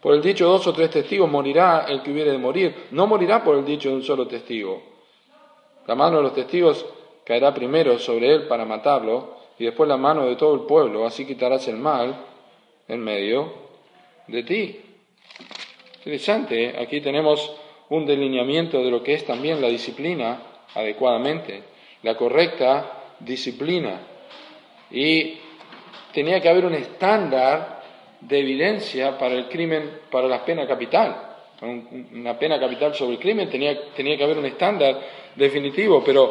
[0.00, 3.08] Por el dicho de dos o tres testigos morirá el que hubiere de morir, no
[3.08, 4.82] morirá por el dicho de un solo testigo.
[5.86, 6.86] La mano de los testigos
[7.24, 11.26] caerá primero sobre él para matarlo, y después la mano de todo el pueblo, así
[11.26, 12.14] quitarás el mal
[12.86, 13.65] en medio
[14.26, 14.80] de ti.
[15.98, 16.76] Interesante, ¿eh?
[16.80, 17.52] aquí tenemos
[17.90, 20.40] un delineamiento de lo que es también la disciplina
[20.74, 21.62] adecuadamente,
[22.02, 24.00] la correcta disciplina.
[24.90, 25.34] Y
[26.12, 27.82] tenía que haber un estándar
[28.20, 31.22] de evidencia para el crimen, para la pena capital.
[31.60, 35.00] Una pena capital sobre el crimen tenía, tenía que haber un estándar
[35.34, 36.30] definitivo, pero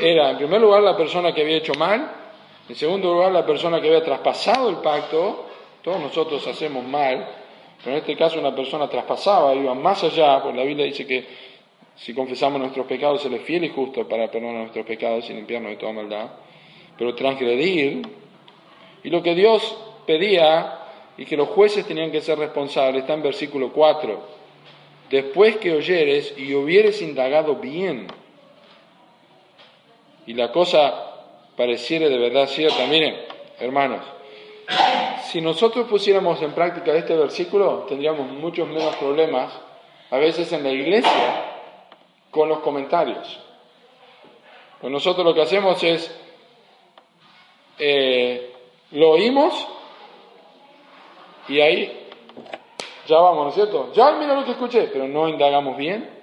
[0.00, 2.10] era en primer lugar la persona que había hecho mal,
[2.68, 5.46] en segundo lugar la persona que había traspasado el pacto,
[5.82, 7.26] todos nosotros hacemos mal,
[7.82, 11.26] pero en este caso una persona traspasaba, iba más allá, porque la Biblia dice que
[11.96, 15.72] si confesamos nuestros pecados, Él es fiel y justo para perdonar nuestros pecados y limpiarnos
[15.72, 16.30] de toda maldad.
[16.96, 18.02] Pero transgredir,
[19.02, 19.76] y lo que Dios
[20.06, 20.78] pedía
[21.16, 24.42] y que los jueces tenían que ser responsables, está en versículo 4.
[25.10, 28.06] Después que oyeres y hubieres indagado bien,
[30.26, 31.16] y la cosa
[31.56, 33.16] pareciera de verdad cierta, miren,
[33.58, 34.04] hermanos,
[35.24, 39.52] si nosotros pusiéramos en práctica este versículo, tendríamos muchos menos problemas,
[40.10, 41.44] a veces en la iglesia,
[42.30, 43.40] con los comentarios.
[44.80, 46.14] Pues nosotros lo que hacemos es,
[47.78, 48.52] eh,
[48.90, 49.68] lo oímos
[51.48, 52.08] y ahí
[53.06, 53.92] ya vamos, ¿no es cierto?
[53.94, 56.21] Ya mira lo que escuché, pero no indagamos bien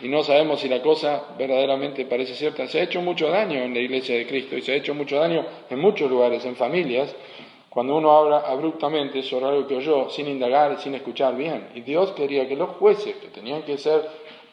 [0.00, 2.66] y no sabemos si la cosa verdaderamente parece cierta.
[2.68, 5.16] Se ha hecho mucho daño en la iglesia de Cristo y se ha hecho mucho
[5.16, 7.14] daño en muchos lugares, en familias,
[7.68, 11.68] cuando uno habla abruptamente sobre algo que oyó sin indagar sin escuchar bien.
[11.74, 14.02] Y Dios quería que los jueces, que tenían que ser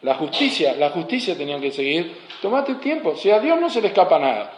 [0.02, 3.88] la justicia, la justicia tenían que seguir, tomate tiempo, si a Dios no se le
[3.88, 4.54] escapa nada.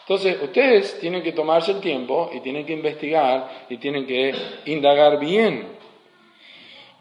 [0.00, 5.20] Entonces, ustedes tienen que tomarse el tiempo y tienen que investigar y tienen que indagar
[5.20, 5.77] bien.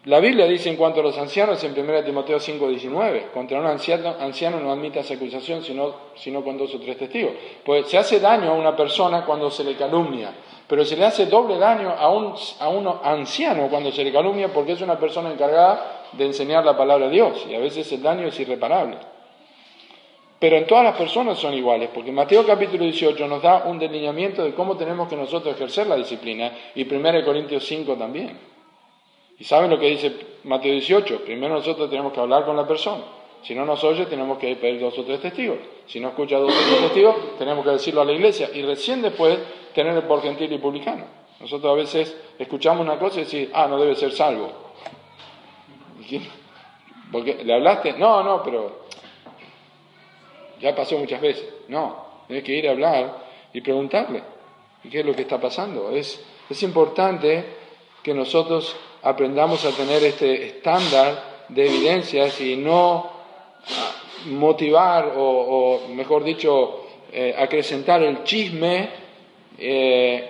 [0.08, 4.16] La Biblia dice en cuanto a los ancianos en 1 Timoteo 5:19, contra un anciano,
[4.22, 7.34] anciano no admitas acusación sino, sino con dos o tres testigos.
[7.66, 10.32] Pues se hace daño a una persona cuando se le calumnia,
[10.66, 14.48] pero se le hace doble daño a un, a un anciano cuando se le calumnia
[14.54, 18.02] porque es una persona encargada de enseñar la palabra de Dios y a veces el
[18.02, 18.96] daño es irreparable.
[20.40, 24.46] Pero en todas las personas son iguales, porque Mateo capítulo 18 nos da un delineamiento
[24.46, 28.47] de cómo tenemos que nosotros ejercer la disciplina y 1 Corintios 5 también.
[29.40, 30.14] ¿Y saben lo que dice
[30.44, 31.24] Mateo 18?
[31.24, 33.04] Primero nosotros tenemos que hablar con la persona.
[33.44, 35.60] Si no nos oye, tenemos que pedir dos o tres testigos.
[35.86, 38.50] Si no escucha dos o tres testigos, tenemos que decirlo a la iglesia.
[38.54, 39.38] Y recién después
[39.74, 41.06] tener por gentil y publicano.
[41.40, 44.52] Nosotros a veces escuchamos una cosa y decimos, ah, no debe ser salvo.
[47.12, 47.94] ¿Porque le hablaste?
[47.94, 48.86] No, no, pero
[50.60, 51.48] ya pasó muchas veces.
[51.68, 54.22] No, Tienes que ir a hablar y preguntarle
[54.90, 55.92] qué es lo que está pasando.
[55.92, 57.46] Es, es importante
[58.04, 63.12] que nosotros aprendamos a tener este estándar de evidencias y no
[64.26, 68.90] motivar o, mejor dicho, eh, acrecentar el chisme
[69.58, 70.30] eh,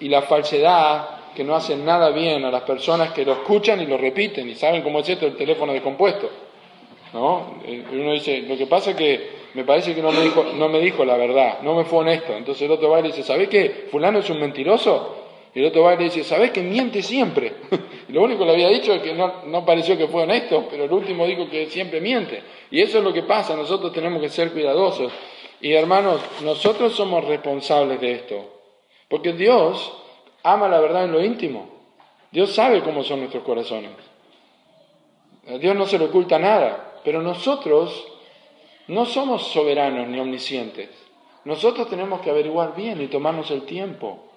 [0.00, 3.86] y la falsedad que no hacen nada bien a las personas que lo escuchan y
[3.86, 6.28] lo repiten y saben cómo es esto el teléfono descompuesto.
[7.12, 7.60] ¿no?
[7.64, 10.68] Eh, uno dice, lo que pasa es que me parece que no me dijo, no
[10.68, 12.34] me dijo la verdad, no me fue honesto.
[12.34, 15.16] Entonces el otro va y dice, ¿sabes que fulano es un mentiroso?
[15.54, 17.54] El otro va y le dice, ¿sabes que miente siempre?
[18.08, 20.84] lo único que le había dicho es que no, no pareció que fue honesto, pero
[20.84, 22.42] el último dijo que siempre miente.
[22.70, 25.12] Y eso es lo que pasa, nosotros tenemos que ser cuidadosos.
[25.60, 28.48] Y hermanos, nosotros somos responsables de esto,
[29.08, 29.92] porque Dios
[30.42, 31.68] ama la verdad en lo íntimo.
[32.30, 33.90] Dios sabe cómo son nuestros corazones.
[35.48, 38.06] A Dios no se le oculta nada, pero nosotros
[38.86, 40.90] no somos soberanos ni omniscientes.
[41.44, 44.29] Nosotros tenemos que averiguar bien y tomarnos el tiempo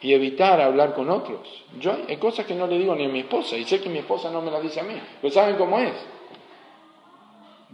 [0.00, 1.40] y evitar hablar con otros.
[1.78, 3.98] Yo hay cosas que no le digo ni a mi esposa y sé que mi
[3.98, 5.92] esposa no me las dice a mí, pero ¿saben cómo es?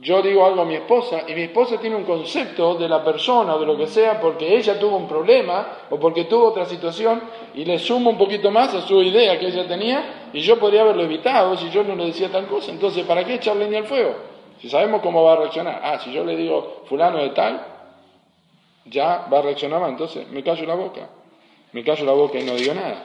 [0.00, 3.54] Yo digo algo a mi esposa y mi esposa tiene un concepto de la persona
[3.54, 7.22] o de lo que sea porque ella tuvo un problema o porque tuvo otra situación
[7.54, 10.80] y le sumo un poquito más a su idea que ella tenía y yo podría
[10.80, 12.72] haberlo evitado si yo no le decía tal cosa.
[12.72, 14.16] Entonces, ¿para qué echarle ni al fuego?
[14.60, 15.80] Si sabemos cómo va a reaccionar.
[15.84, 17.64] Ah, si yo le digo fulano de tal,
[18.86, 21.08] ya va a reaccionar entonces me callo la boca
[21.74, 23.04] me callo la boca y no digo nada.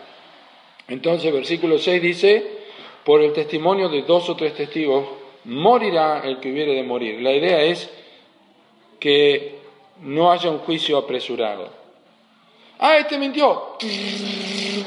[0.87, 2.59] Entonces, versículo 6 dice,
[3.03, 5.05] por el testimonio de dos o tres testigos,
[5.45, 7.19] morirá el que hubiere de morir.
[7.19, 7.89] La idea es
[8.99, 9.57] que
[10.01, 11.67] no haya un juicio apresurado.
[12.77, 13.75] Ah, este mintió.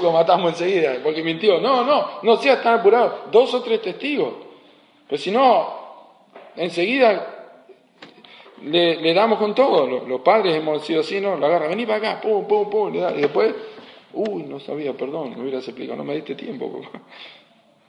[0.00, 1.60] Lo matamos enseguida, porque mintió.
[1.60, 3.24] No, no, no seas tan apurado.
[3.32, 4.32] Dos o tres testigos.
[5.08, 5.74] Pues si no,
[6.54, 7.42] enseguida
[8.64, 9.86] le, damos con todo.
[10.06, 11.36] Los, padres hemos sido así, ¿no?
[11.36, 13.54] Lo agarra, vení para acá, pum, pum, pum, y después
[14.14, 16.82] Uy, no sabía, perdón, me hubieras explicado, no me diste tiempo.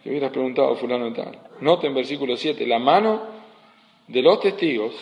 [0.03, 1.39] Te hubieras preguntado fulano y tal.
[1.61, 3.21] Noten versículo 7, la mano
[4.07, 4.93] de los testigos,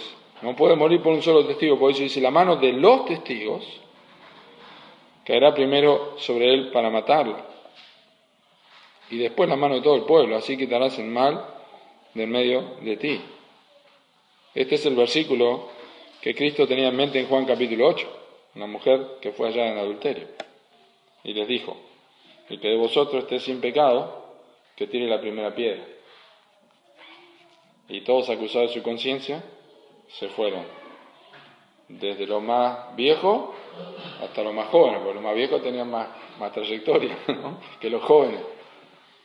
[0.42, 3.66] no puede morir por un solo testigo, por eso dice, la mano de los testigos
[5.26, 7.38] caerá primero sobre él para matarlo.
[9.10, 11.46] Y después la mano de todo el pueblo, así quitarás el mal
[12.14, 13.22] del medio de ti.
[14.54, 15.70] Este es el versículo
[16.22, 18.08] que Cristo tenía en mente en Juan capítulo 8,
[18.56, 20.41] una mujer que fue allá en adulterio
[21.24, 21.78] y les dijo,
[22.50, 24.22] el que de vosotros esté sin pecado,
[24.76, 25.84] que tire la primera piedra.
[27.88, 29.44] Y todos acusados de su conciencia
[30.08, 30.64] se fueron,
[31.88, 33.54] desde lo más viejo
[34.22, 36.08] hasta lo más jóvenes, porque los más viejos tenían más,
[36.40, 37.18] más trayectoria
[37.80, 38.42] que los jóvenes.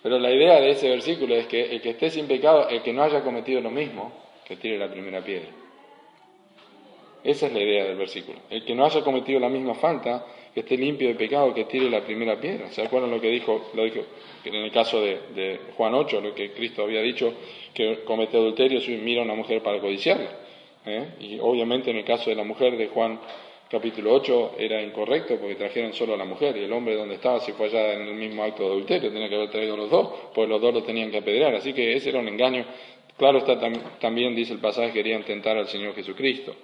[0.02, 2.92] Pero la idea de ese versículo es que el que esté sin pecado, el que
[2.92, 4.12] no haya cometido lo mismo,
[4.44, 5.48] que tire la primera piedra.
[7.24, 8.38] Esa es la idea del versículo.
[8.50, 10.24] El que no haya cometido la misma falta,
[10.56, 12.70] que esté limpio de pecado, que tire la primera piedra.
[12.70, 14.00] ¿Se acuerdan lo que dijo, lo dijo
[14.42, 17.30] en el caso de, Juan 8, lo que Cristo había dicho,
[17.74, 20.30] que comete adulterio si mira a una mujer para codiciarla?
[20.86, 21.08] ¿eh?
[21.20, 23.20] Y obviamente en el caso de la mujer de Juan
[23.70, 27.38] capítulo 8 era incorrecto porque trajeron solo a la mujer y el hombre donde estaba
[27.40, 30.08] si fue allá en el mismo acto de adulterio, tenía que haber traído los dos,
[30.34, 31.54] pues los dos lo tenían que apedrear.
[31.54, 32.64] Así que ese era un engaño.
[33.18, 33.60] Claro está,
[34.00, 36.56] también dice el pasaje, querían tentar al Señor Jesucristo.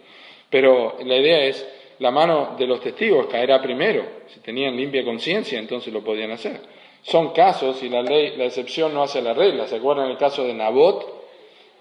[0.49, 4.05] Pero la idea es la mano de los testigos caerá primero.
[4.27, 6.61] Si tenían limpia conciencia, entonces lo podían hacer.
[7.03, 9.69] Son casos y la ley, la excepción no hace la regla.
[9.69, 11.07] ¿Se acuerdan el caso de Nabot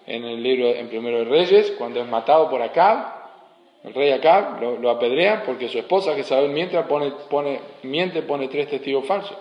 [0.05, 3.19] en el libro en Primero de Reyes, cuando es matado por Acab?
[3.83, 8.69] El rey Acab lo, apedrea porque su esposa Jezabel mientras pone, pone, miente, pone tres
[8.69, 9.35] testigos falsos.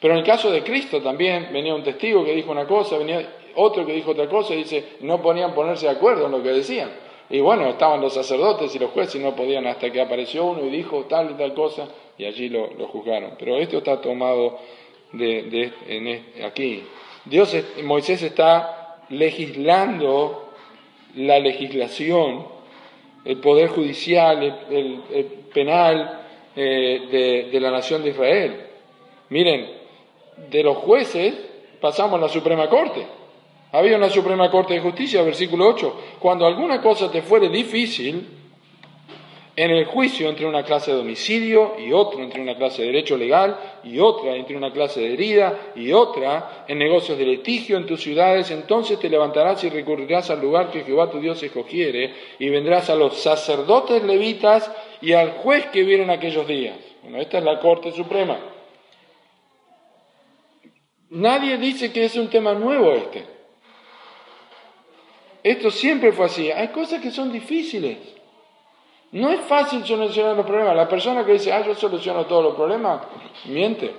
[0.00, 3.24] Pero en el caso de Cristo también venía un testigo que dijo una cosa, venía
[3.54, 6.50] otro que dijo otra cosa y dice, no ponían ponerse de acuerdo en lo que
[6.50, 7.03] decían.
[7.30, 10.64] Y bueno, estaban los sacerdotes y los jueces y no podían hasta que apareció uno
[10.66, 13.32] y dijo tal y tal cosa y allí lo, juzgaron.
[13.38, 14.58] Pero esto está tomado
[15.12, 15.72] de,
[16.44, 16.84] aquí.
[17.24, 20.50] Dios, Moisés está legislando
[21.16, 22.46] la legislación,
[23.24, 26.20] el poder judicial, el, penal
[26.54, 28.66] eh, de la nación de Israel.
[29.30, 29.68] Miren,
[30.50, 31.34] de los jueces
[31.80, 33.06] pasamos a la Suprema Corte.
[33.74, 38.24] Había una Suprema Corte de Justicia, versículo 8, cuando alguna cosa te fuere difícil,
[39.56, 43.16] en el juicio entre una clase de homicidio y otra entre una clase de derecho
[43.16, 47.84] legal y otra entre una clase de herida y otra en negocios de litigio en
[47.84, 52.50] tus ciudades, entonces te levantarás y recurrirás al lugar que Jehová tu Dios escogiere y
[52.50, 54.70] vendrás a los sacerdotes levitas
[55.00, 56.78] y al juez que viene en aquellos días.
[57.02, 58.38] Bueno, esta es la Corte Suprema.
[61.10, 63.33] Nadie dice que es un tema nuevo este.
[65.44, 66.50] Esto siempre fue así.
[66.50, 67.98] Hay cosas que son difíciles.
[69.12, 70.74] No es fácil solucionar los problemas.
[70.74, 73.02] La persona que dice, ah, yo soluciono todos los problemas,
[73.44, 73.92] miente.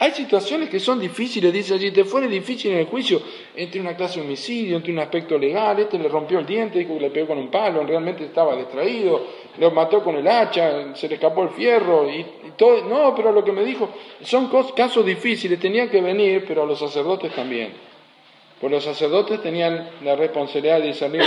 [0.00, 3.20] Hay situaciones que son difíciles, dice allí, te fue difícil en el juicio,
[3.56, 6.94] entre una clase de homicidio, entre un aspecto legal, este le rompió el diente, dijo
[6.94, 9.26] que le pegó con un palo, realmente estaba distraído,
[9.58, 12.24] lo mató con el hacha, se le escapó el fierro y,
[12.56, 12.84] todo.
[12.84, 13.88] No, pero lo que me dijo,
[14.22, 17.87] son casos difíciles, tenían que venir, pero a los sacerdotes también.
[18.60, 21.22] Pues los sacerdotes tenían la responsabilidad de discernir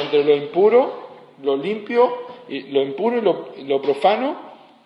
[0.00, 1.08] entre, lo impuro,
[1.42, 4.36] lo limpio, y lo impuro y lo profano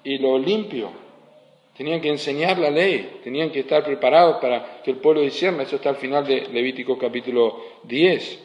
[0.02, 0.90] y lo limpio.
[1.76, 5.62] Tenían que enseñar la ley, tenían que estar preparados para que el pueblo discierna.
[5.62, 8.38] Eso está al final de Levítico capítulo 10.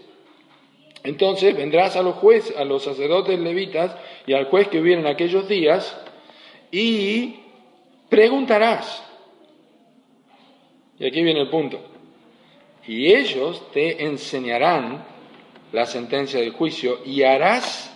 [1.03, 3.95] Entonces vendrás a los jueces, a los sacerdotes levitas
[4.25, 6.01] y al juez que hubiera en aquellos días
[6.71, 7.41] y
[8.09, 9.03] preguntarás.
[10.97, 11.94] Y aquí viene el punto.
[12.87, 15.05] Y ellos te enseñarán
[15.71, 17.91] la sentencia del juicio y harás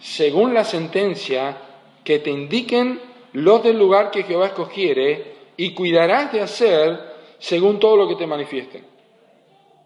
[0.00, 1.56] según la sentencia
[2.04, 3.00] que te indiquen
[3.32, 6.98] los del lugar que Jehová escogiere, y cuidarás de hacer
[7.38, 8.86] según todo lo que te manifiesten.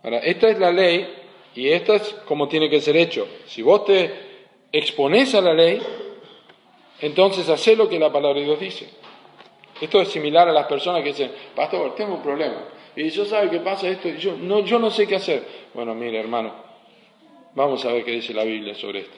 [0.04, 1.08] Ahora, esta es la ley
[1.54, 3.26] y esta es como tiene que ser hecho.
[3.46, 4.12] Si vos te
[4.70, 5.80] expones a la ley,
[7.00, 8.88] entonces haz lo que la palabra de Dios dice.
[9.80, 12.64] Esto es similar a las personas que dicen, pastor, tengo un problema.
[12.94, 15.46] Y yo sabe qué pasa esto, yo no, yo no sé qué hacer.
[15.74, 16.52] Bueno, mire hermano,
[17.54, 19.16] vamos a ver qué dice la Biblia sobre esto.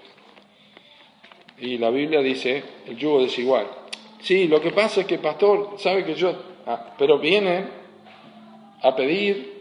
[1.58, 3.66] Y la Biblia dice, el yugo desigual.
[4.20, 6.34] Sí, lo que pasa es que pastor sabe que yo,
[6.66, 7.64] ah, pero viene
[8.82, 9.54] a pedir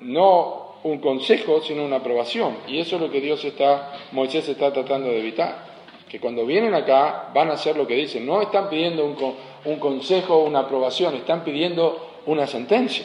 [0.00, 2.56] no un consejo, sino una aprobación.
[2.66, 5.70] Y eso es lo que Dios está, Moisés está tratando de evitar.
[6.08, 8.26] Que cuando vienen acá van a hacer lo que dicen.
[8.26, 9.16] No están pidiendo un,
[9.64, 13.04] un consejo o una aprobación, están pidiendo una sentencia.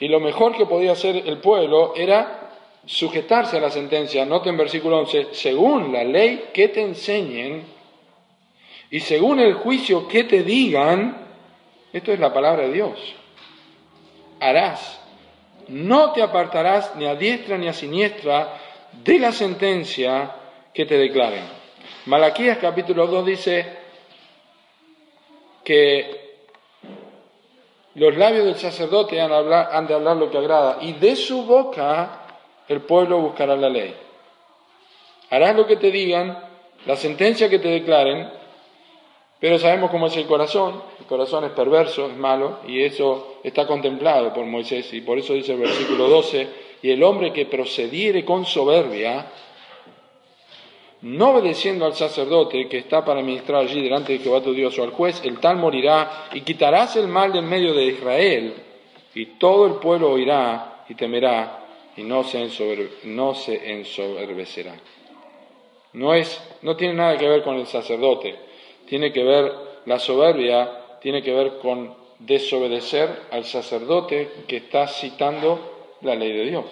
[0.00, 2.44] Y lo mejor que podía hacer el pueblo era
[2.86, 4.24] sujetarse a la sentencia.
[4.24, 7.64] Noten en versículo 11, según la ley que te enseñen
[8.90, 11.26] y según el juicio que te digan,
[11.92, 13.14] esto es la palabra de Dios,
[14.40, 15.00] harás.
[15.68, 18.60] No te apartarás ni a diestra ni a siniestra
[19.02, 20.36] de la sentencia
[20.74, 21.44] que te declaren.
[22.06, 23.66] Malaquías capítulo 2 dice
[25.64, 26.23] que
[27.94, 32.20] los labios del sacerdote han, de hablar lo que agrada y de su boca
[32.68, 33.94] el pueblo buscará la ley.
[35.30, 36.38] Harás lo que te digan,
[36.86, 38.30] la sentencia que te declaren,
[39.38, 43.66] pero sabemos cómo es el corazón, el corazón es perverso, es malo, y eso está
[43.66, 46.48] contemplado por Moisés, y por eso dice el versículo 12,
[46.82, 49.26] y el hombre que procediere con soberbia,
[51.04, 54.84] no obedeciendo al sacerdote que está para ministrar allí delante de Jehová tu Dios o
[54.84, 58.54] al juez, el tal morirá, y quitarás el mal del medio de Israel,
[59.14, 61.60] y todo el pueblo oirá y temerá,
[61.94, 62.48] y no se,
[63.04, 64.76] no se ensoberbecerá.
[65.92, 68.34] No, es, no tiene nada que ver con el sacerdote,
[68.86, 69.52] tiene que ver,
[69.84, 76.44] la soberbia tiene que ver con desobedecer al sacerdote que está citando la ley de
[76.46, 76.64] Dios.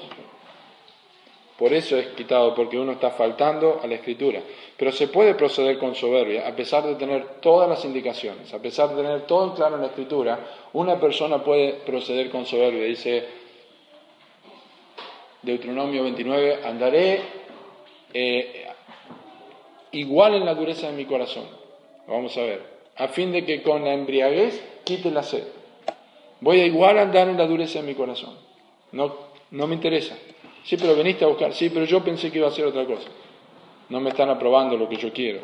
[1.62, 4.42] Por eso es quitado, porque uno está faltando a la escritura.
[4.76, 8.88] Pero se puede proceder con soberbia, a pesar de tener todas las indicaciones, a pesar
[8.88, 10.40] de tener todo claro en la escritura,
[10.72, 12.82] una persona puede proceder con soberbia.
[12.82, 13.24] Dice
[15.40, 17.20] Deuteronomio 29, andaré
[18.12, 18.66] eh,
[19.92, 21.44] igual en la dureza de mi corazón
[22.08, 22.66] Vamos a ver.
[22.96, 25.44] A fin de que con la embriaguez quite la sed.
[26.40, 28.34] Voy a igual andar en la dureza de mi corazón.
[28.90, 29.14] No,
[29.52, 30.16] no me interesa.
[30.64, 31.52] Sí, pero veniste a buscar.
[31.52, 33.08] Sí, pero yo pensé que iba a hacer otra cosa.
[33.88, 35.40] No me están aprobando lo que yo quiero.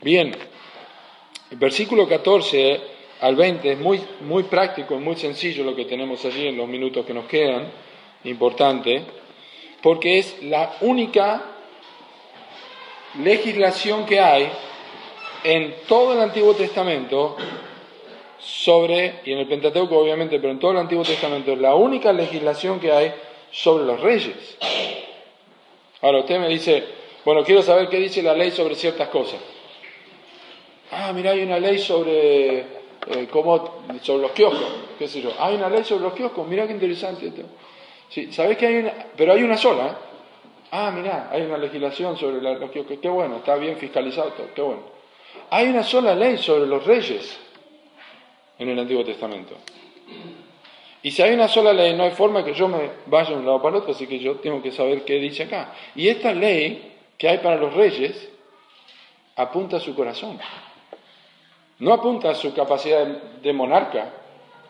[0.00, 0.34] Bien,
[1.50, 2.80] el versículo 14
[3.20, 7.06] al 20 es muy, muy práctico, muy sencillo lo que tenemos allí en los minutos
[7.06, 7.70] que nos quedan,
[8.24, 9.04] importante,
[9.80, 11.42] porque es la única
[13.22, 14.48] legislación que hay
[15.44, 17.36] en todo el Antiguo Testamento
[18.38, 22.12] sobre, y en el Pentateuco obviamente, pero en todo el Antiguo Testamento, es la única
[22.12, 23.12] legislación que hay
[23.52, 24.58] sobre los reyes.
[26.00, 26.84] Ahora usted me dice,
[27.24, 29.40] bueno, quiero saber qué dice la ley sobre ciertas cosas.
[30.90, 35.32] Ah, mira, hay una ley sobre, eh, cómo, sobre los kioscos, qué sé yo.
[35.38, 37.42] Hay una ley sobre los kioscos, mira qué interesante esto.
[38.08, 38.92] Sí, ¿Sabes que hay?
[39.16, 39.94] Pero hay una sola, ¿eh?
[40.72, 44.62] Ah, mira, hay una legislación sobre los kioscos, qué bueno, está bien fiscalizado todo, qué
[44.62, 44.82] bueno.
[45.50, 47.38] Hay una sola ley sobre los reyes
[48.58, 49.54] en el Antiguo Testamento.
[51.02, 53.46] Y si hay una sola ley, no hay forma que yo me vaya de un
[53.46, 55.74] lado para el otro, así que yo tengo que saber qué dice acá.
[55.94, 58.30] Y esta ley que hay para los reyes
[59.36, 60.38] apunta a su corazón.
[61.78, 64.12] No apunta a su capacidad de monarca,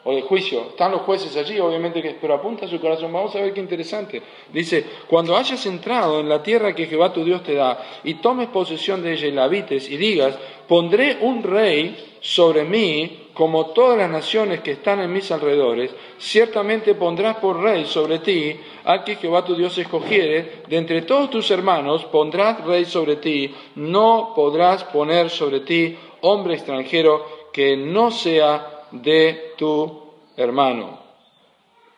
[0.04, 0.68] o de juicio.
[0.70, 3.12] Están los jueces allí, obviamente, pero apunta a su corazón.
[3.12, 4.22] Vamos a ver qué interesante.
[4.52, 8.48] Dice, cuando hayas entrado en la tierra que Jehová tu Dios te da y tomes
[8.48, 13.98] posesión de ella y la habites y digas, pondré un rey sobre mí como todas
[13.98, 19.16] las naciones que están en mis alrededores, ciertamente pondrás por rey sobre ti al que
[19.16, 24.84] Jehová tu Dios escogiere, de entre todos tus hermanos pondrás rey sobre ti, no podrás
[24.84, 30.98] poner sobre ti hombre extranjero que no sea de tu hermano,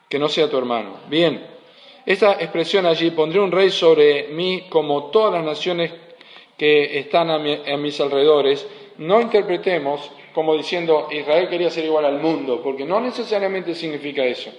[0.09, 0.99] que no sea tu hermano.
[1.09, 1.55] Bien,
[2.07, 5.93] esta expresión allí, pondré un rey sobre mí como todas las naciones
[6.57, 8.67] que están a, mis alrededores,
[8.99, 14.51] no interpretemos como diciendo Israel quería ser igual al mundo, porque no necesariamente significa eso.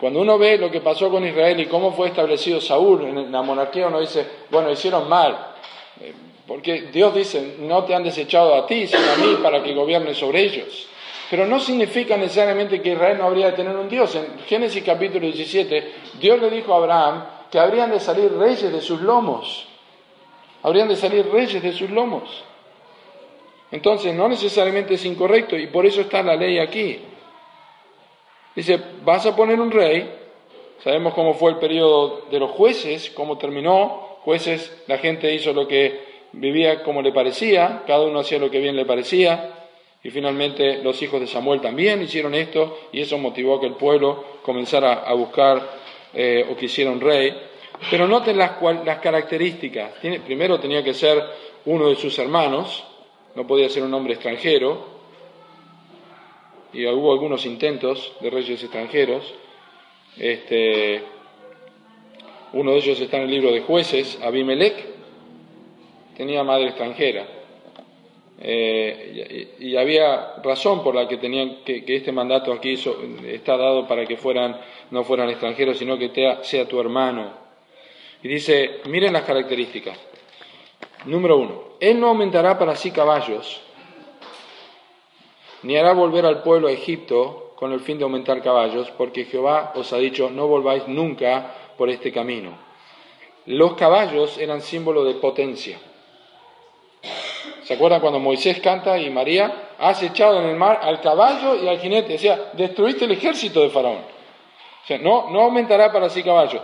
[0.00, 3.42] Cuando uno ve lo que pasó con Israel y cómo fue establecido Saúl en la
[3.42, 5.54] monarquía, uno dice, bueno, hicieron mal,
[6.00, 6.12] eh,
[6.46, 10.18] porque Dios dice, no te han desechado a ti, sino a mí para que gobiernes
[10.18, 10.88] sobre ellos.
[11.30, 14.14] Pero no significa necesariamente que Israel no habría de tener un Dios.
[14.16, 18.80] En Génesis capítulo 17, Dios le dijo a Abraham que habrían de salir reyes de
[18.80, 19.66] sus lomos.
[20.64, 22.44] Habrían de salir reyes de sus lomos.
[23.72, 27.00] Entonces, no necesariamente es incorrecto y por eso está la ley aquí.
[28.54, 30.08] Dice, vas a poner un rey.
[30.84, 34.18] Sabemos cómo fue el periodo de los jueces, cómo terminó.
[34.24, 38.58] Jueces, la gente hizo lo que vivía como le parecía, cada uno hacía lo que
[38.58, 39.68] bien le parecía,
[40.02, 43.74] y finalmente los hijos de Samuel también hicieron esto, y eso motivó a que el
[43.74, 45.60] pueblo comenzara a buscar
[46.14, 47.34] eh, o quisiera un rey.
[47.90, 48.52] Pero noten las,
[48.84, 49.92] las características.
[50.24, 51.22] primero tenía que ser
[51.64, 52.84] uno de sus hermanos,
[53.34, 54.92] no podía ser un hombre extranjero,
[56.72, 59.34] y hubo algunos intentos de reyes extranjeros.
[60.16, 61.02] Este,
[62.54, 64.74] uno de ellos está en el libro de jueces, Abimelech,
[66.16, 67.26] tenía madre extranjera.
[68.44, 72.74] Eh, y, había razón por la que tenían que, este mandato aquí
[73.26, 74.60] está dado para que fueran,
[74.90, 76.10] no fueran extranjeros, sino que
[76.42, 77.30] sea tu hermano.
[78.22, 79.98] Y dice, miren las características.
[81.04, 83.60] Número uno, él no aumentará para sí caballos,
[85.62, 89.72] ni hará volver al pueblo a Egipto con el fin de aumentar caballos, porque Jehová
[89.76, 92.58] os ha dicho, no volváis nunca por este camino.
[93.46, 95.78] Los caballos eran símbolo de potencia.
[97.64, 101.68] ¿Se acuerdan cuando Moisés canta y María, has echado en el mar al caballo y
[101.68, 102.18] al jinete?
[102.18, 103.98] Sea, destruiste el ejército de Faraón.
[104.82, 106.60] O sea, no, no aumentará para sí caballo.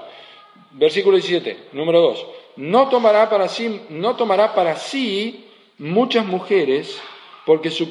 [0.73, 2.27] Versículo 17, número 2.
[2.57, 5.47] No tomará para sí, no tomará para sí
[5.79, 7.01] muchas mujeres
[7.47, 7.89] porque su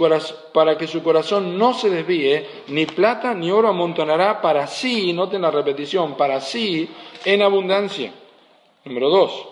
[0.54, 5.42] para que su corazón no se desvíe, ni plata ni oro amontonará para sí, noten
[5.42, 6.88] la repetición, para sí
[7.26, 8.14] en abundancia.
[8.86, 9.48] Número 2.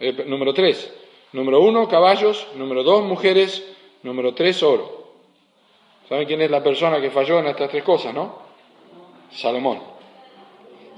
[0.00, 0.92] Eh, número tres.
[1.32, 2.46] Número uno, caballos.
[2.54, 3.64] Número dos, mujeres.
[4.02, 5.06] Número tres, oro.
[6.08, 8.38] ¿Saben quién es la persona que falló en estas tres cosas, no?
[9.30, 9.95] Salomón.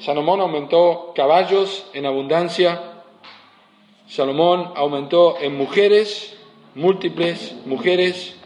[0.01, 3.03] Salomón aumentó caballos en abundancia.
[4.07, 6.37] Salomón aumentó en mujeres,
[6.77, 8.37] múltiples mujeres.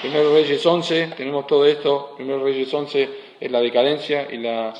[0.00, 2.14] Primero Reyes 11, tenemos todo esto.
[2.16, 3.08] Primero Reyes 11
[3.38, 4.74] es la decadencia y la,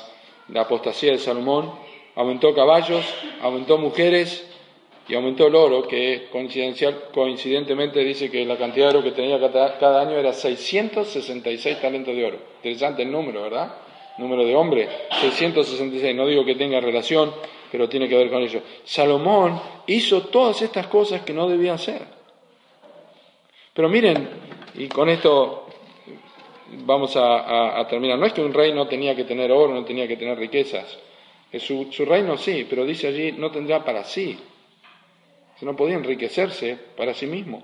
[0.57, 1.71] apostasía de Salomón.
[2.17, 3.05] Aumentó caballos,
[3.41, 4.45] aumentó mujeres,
[5.09, 10.01] y aumentó el oro, que coincidentemente dice que la cantidad de oro que tenía cada,
[10.01, 12.39] año era 666 talentos de oro.
[12.57, 13.75] Interesante el número, ¿verdad?
[14.19, 14.89] Número de hombre,
[15.21, 16.15] 666.
[16.15, 17.33] No digo que tenga relación,
[17.71, 18.63] pero tiene que ver con ello.
[18.85, 22.03] Salomón hizo todas estas cosas que no debía hacer.
[23.73, 24.29] Pero miren,
[24.75, 25.67] y con esto
[26.85, 28.19] vamos a, terminar.
[28.19, 30.99] No es que un rey no tenía que tener oro, no tenía que tener riquezas.
[31.59, 34.39] Su, su reino sí, pero dice allí, no tendrá para sí
[35.65, 37.63] no podía enriquecerse para sí mismo.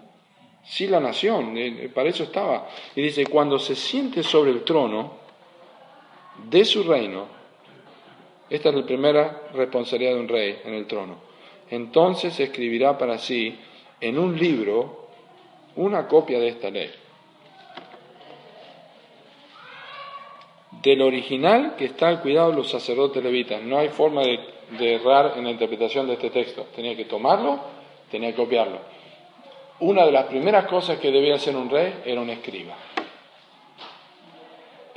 [0.65, 2.69] Sí la nación, eh, eh, para eso estaba.
[2.95, 5.18] Y dice, cuando se siente sobre el trono
[6.45, 7.27] de su reino,
[8.51, 11.17] esta es la primera responsabilidad de un rey en el trono,
[11.71, 13.59] entonces escribirá para sí
[14.01, 15.09] en un libro
[15.77, 16.91] una copia de esta ley.
[20.83, 23.61] Del original que está al cuidado de los sacerdotes levitas.
[23.63, 24.39] No hay forma de,
[24.79, 26.67] de errar en la interpretación de este texto.
[26.75, 27.59] Tenía que tomarlo
[28.11, 28.79] tenía que copiarlo.
[29.81, 32.75] Una de las primeras cosas que debía hacer un rey era un escriba.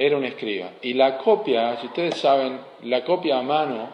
[0.04, 0.72] Era un escriba.
[0.82, 3.88] Y la copia, si ustedes saben, la copia a mano,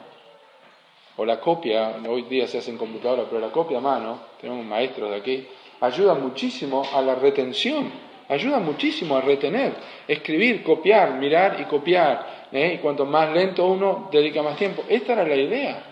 [1.17, 4.65] o la copia, hoy día se hace en computadora, pero la copia a mano, tenemos
[4.65, 5.47] maestros de aquí,
[5.81, 7.91] ayuda muchísimo a la retención,
[8.29, 9.73] ayuda muchísimo a retener,
[10.07, 12.47] escribir, copiar, mirar y copiar.
[12.53, 12.75] ¿eh?
[12.75, 14.85] Y cuanto más lento uno, dedica más tiempo.
[14.87, 15.83] Esta era la idea.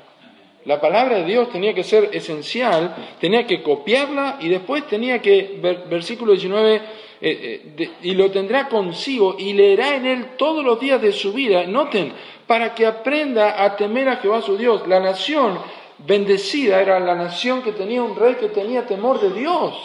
[0.64, 5.60] La palabra de Dios tenía que ser esencial, tenía que copiarla y después tenía que,
[5.90, 6.82] versículo 19,
[7.22, 11.32] eh, eh, y lo tendrá consigo y leerá en él todos los días de su
[11.34, 11.66] vida.
[11.66, 12.14] Noten,
[12.48, 14.88] para que aprenda a temer a Jehová su Dios.
[14.88, 15.60] La nación
[16.00, 19.76] bendecida era la nación que tenía un rey que tenía temor de Dios.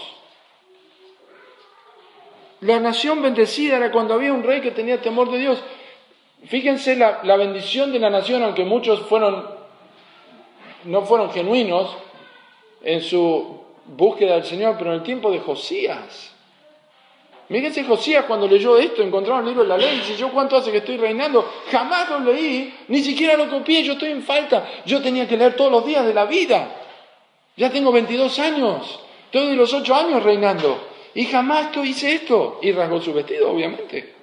[2.60, 5.62] La nación bendecida era cuando había un rey que tenía temor de Dios.
[6.44, 9.46] Fíjense la, la bendición de la nación, aunque muchos fueron,
[10.84, 11.96] no fueron genuinos
[12.82, 16.34] en su búsqueda del Señor, pero en el tiempo de Josías.
[17.50, 20.70] Fíjense Josías cuando leyó esto, encontró el libro de la ley, dice, yo cuánto hace
[20.70, 25.02] que estoy reinando, jamás lo leí, ni siquiera lo copié, yo estoy en falta, yo
[25.02, 26.76] tenía que leer todos los días de la vida.
[27.56, 30.80] Ya tengo 22 años, estoy de los 8 años reinando,
[31.12, 32.60] y jamás hice esto.
[32.62, 34.14] Y rasgó su vestido, obviamente.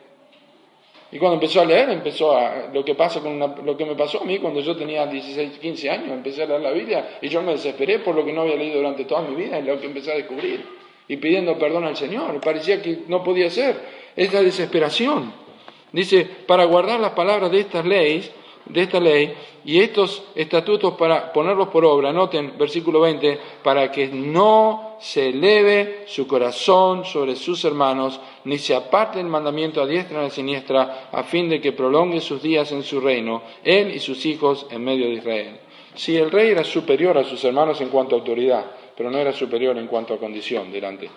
[1.11, 4.21] Y cuando empezó a leer, empezó a lo que pasa con lo que me pasó
[4.21, 7.41] a mí cuando yo tenía 16, 15 años, empecé a leer la Biblia y yo
[7.41, 9.88] me desesperé por lo que no había leído durante toda mi vida y lo que
[9.88, 10.76] empecé a descubrir
[11.08, 12.39] y pidiendo perdón al Señor.
[12.41, 13.97] Parecía que no podía ser.
[14.16, 15.32] Esta desesperación.
[15.91, 18.32] Dice, para guardar las palabras de estas leyes,
[18.70, 19.34] de esta ley
[19.64, 22.12] y estos estatutos para ponerlos por obra.
[22.12, 28.76] Noten versículo 20, para que no se eleve su corazón sobre sus hermanos, ni se
[28.76, 32.72] aparte el mandamiento a diestra ni a siniestra, a fin de que prolongue sus días
[32.72, 35.60] en su reino, él y sus hijos en medio de Israel.
[35.95, 38.66] Si el rey era superior a sus hermanos en cuanto a autoridad,
[38.97, 41.09] pero no era superior en cuanto a condición delante.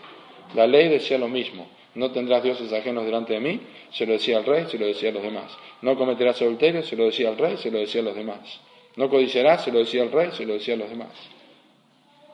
[0.54, 3.60] La ley decía lo mismo, no tendrás dioses ajenos delante de mí,
[3.90, 5.50] se lo decía al rey, se lo decía a los demás.
[5.82, 8.60] No cometerás adulterio, se lo decía al rey, se lo decía a los demás.
[8.96, 11.10] No codiciarás, se lo decía al rey, se lo decía a los demás.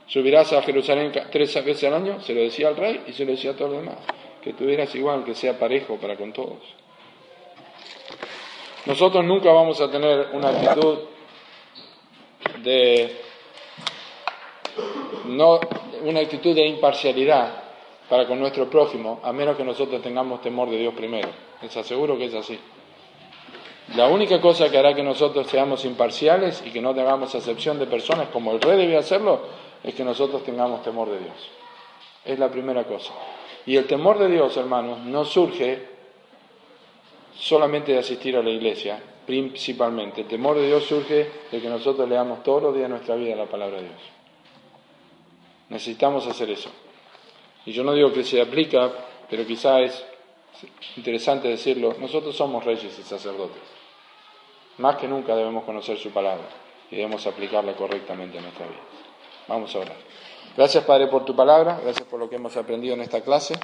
[0.08, 3.32] Subirás a Jerusalén tres veces al año, se lo decía al rey y se lo
[3.32, 3.98] decía a todos los demás.
[4.42, 6.58] Que tuvieras igual, que sea parejo para con todos.
[8.86, 10.98] Nosotros nunca vamos a tener una actitud
[12.62, 13.25] de
[15.36, 15.60] no
[16.04, 17.62] una actitud de imparcialidad
[18.08, 21.28] para con nuestro prójimo, a menos que nosotros tengamos temor de Dios primero.
[21.60, 22.58] Les aseguro que es así.
[23.94, 27.86] La única cosa que hará que nosotros seamos imparciales y que no tengamos acepción de
[27.86, 29.40] personas como el rey debe hacerlo
[29.82, 31.50] es que nosotros tengamos temor de Dios.
[32.24, 33.12] Es la primera cosa.
[33.64, 35.86] Y el temor de Dios, hermanos, no surge
[37.36, 40.22] solamente de asistir a la iglesia, principalmente.
[40.22, 43.36] El temor de Dios surge de que nosotros leamos todos los días de nuestra vida
[43.36, 44.15] la palabra de Dios.
[45.68, 46.70] Necesitamos hacer eso.
[47.64, 48.92] Y yo no digo que se aplica,
[49.28, 50.04] pero quizá es
[50.96, 53.62] interesante decirlo, nosotros somos reyes y sacerdotes.
[54.78, 56.46] Más que nunca debemos conocer su palabra
[56.90, 58.80] y debemos aplicarla correctamente en nuestra vida.
[59.48, 59.96] Vamos a orar.
[60.56, 63.54] Gracias Padre por tu palabra, gracias por lo que hemos aprendido en esta clase.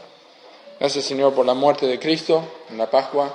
[0.79, 3.33] Gracias Señor por la muerte de Cristo en la Pascua.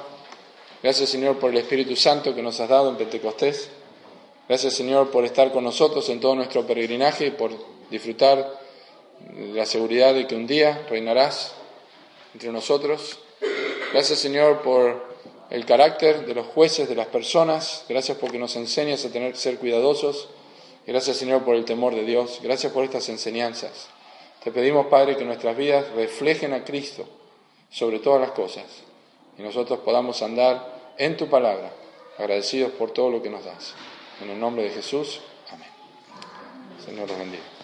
[0.84, 3.72] Gracias Señor por el Espíritu Santo que nos has dado en Pentecostés.
[4.48, 7.52] Gracias Señor por estar con nosotros en todo nuestro peregrinaje y por
[7.90, 8.60] disfrutar
[9.20, 11.54] de la seguridad de que un día reinarás
[12.34, 13.20] entre nosotros.
[13.94, 15.08] Gracias Señor por
[15.50, 17.86] el carácter de los jueces, de las personas.
[17.88, 20.30] Gracias porque nos enseñas a tener ser cuidadosos.
[20.86, 22.40] Gracias Señor por el temor de Dios.
[22.44, 23.90] Gracias por estas enseñanzas.
[24.44, 27.06] Te pedimos Padre que nuestras vidas reflejen a Cristo
[27.70, 28.66] sobre todas las cosas
[29.38, 31.72] y nosotros podamos andar en tu palabra,
[32.18, 33.76] agradecidos por todo lo que nos das.
[34.22, 35.20] En el nombre de Jesús,
[35.52, 35.70] amén.
[36.84, 37.57] Señor los bendiga.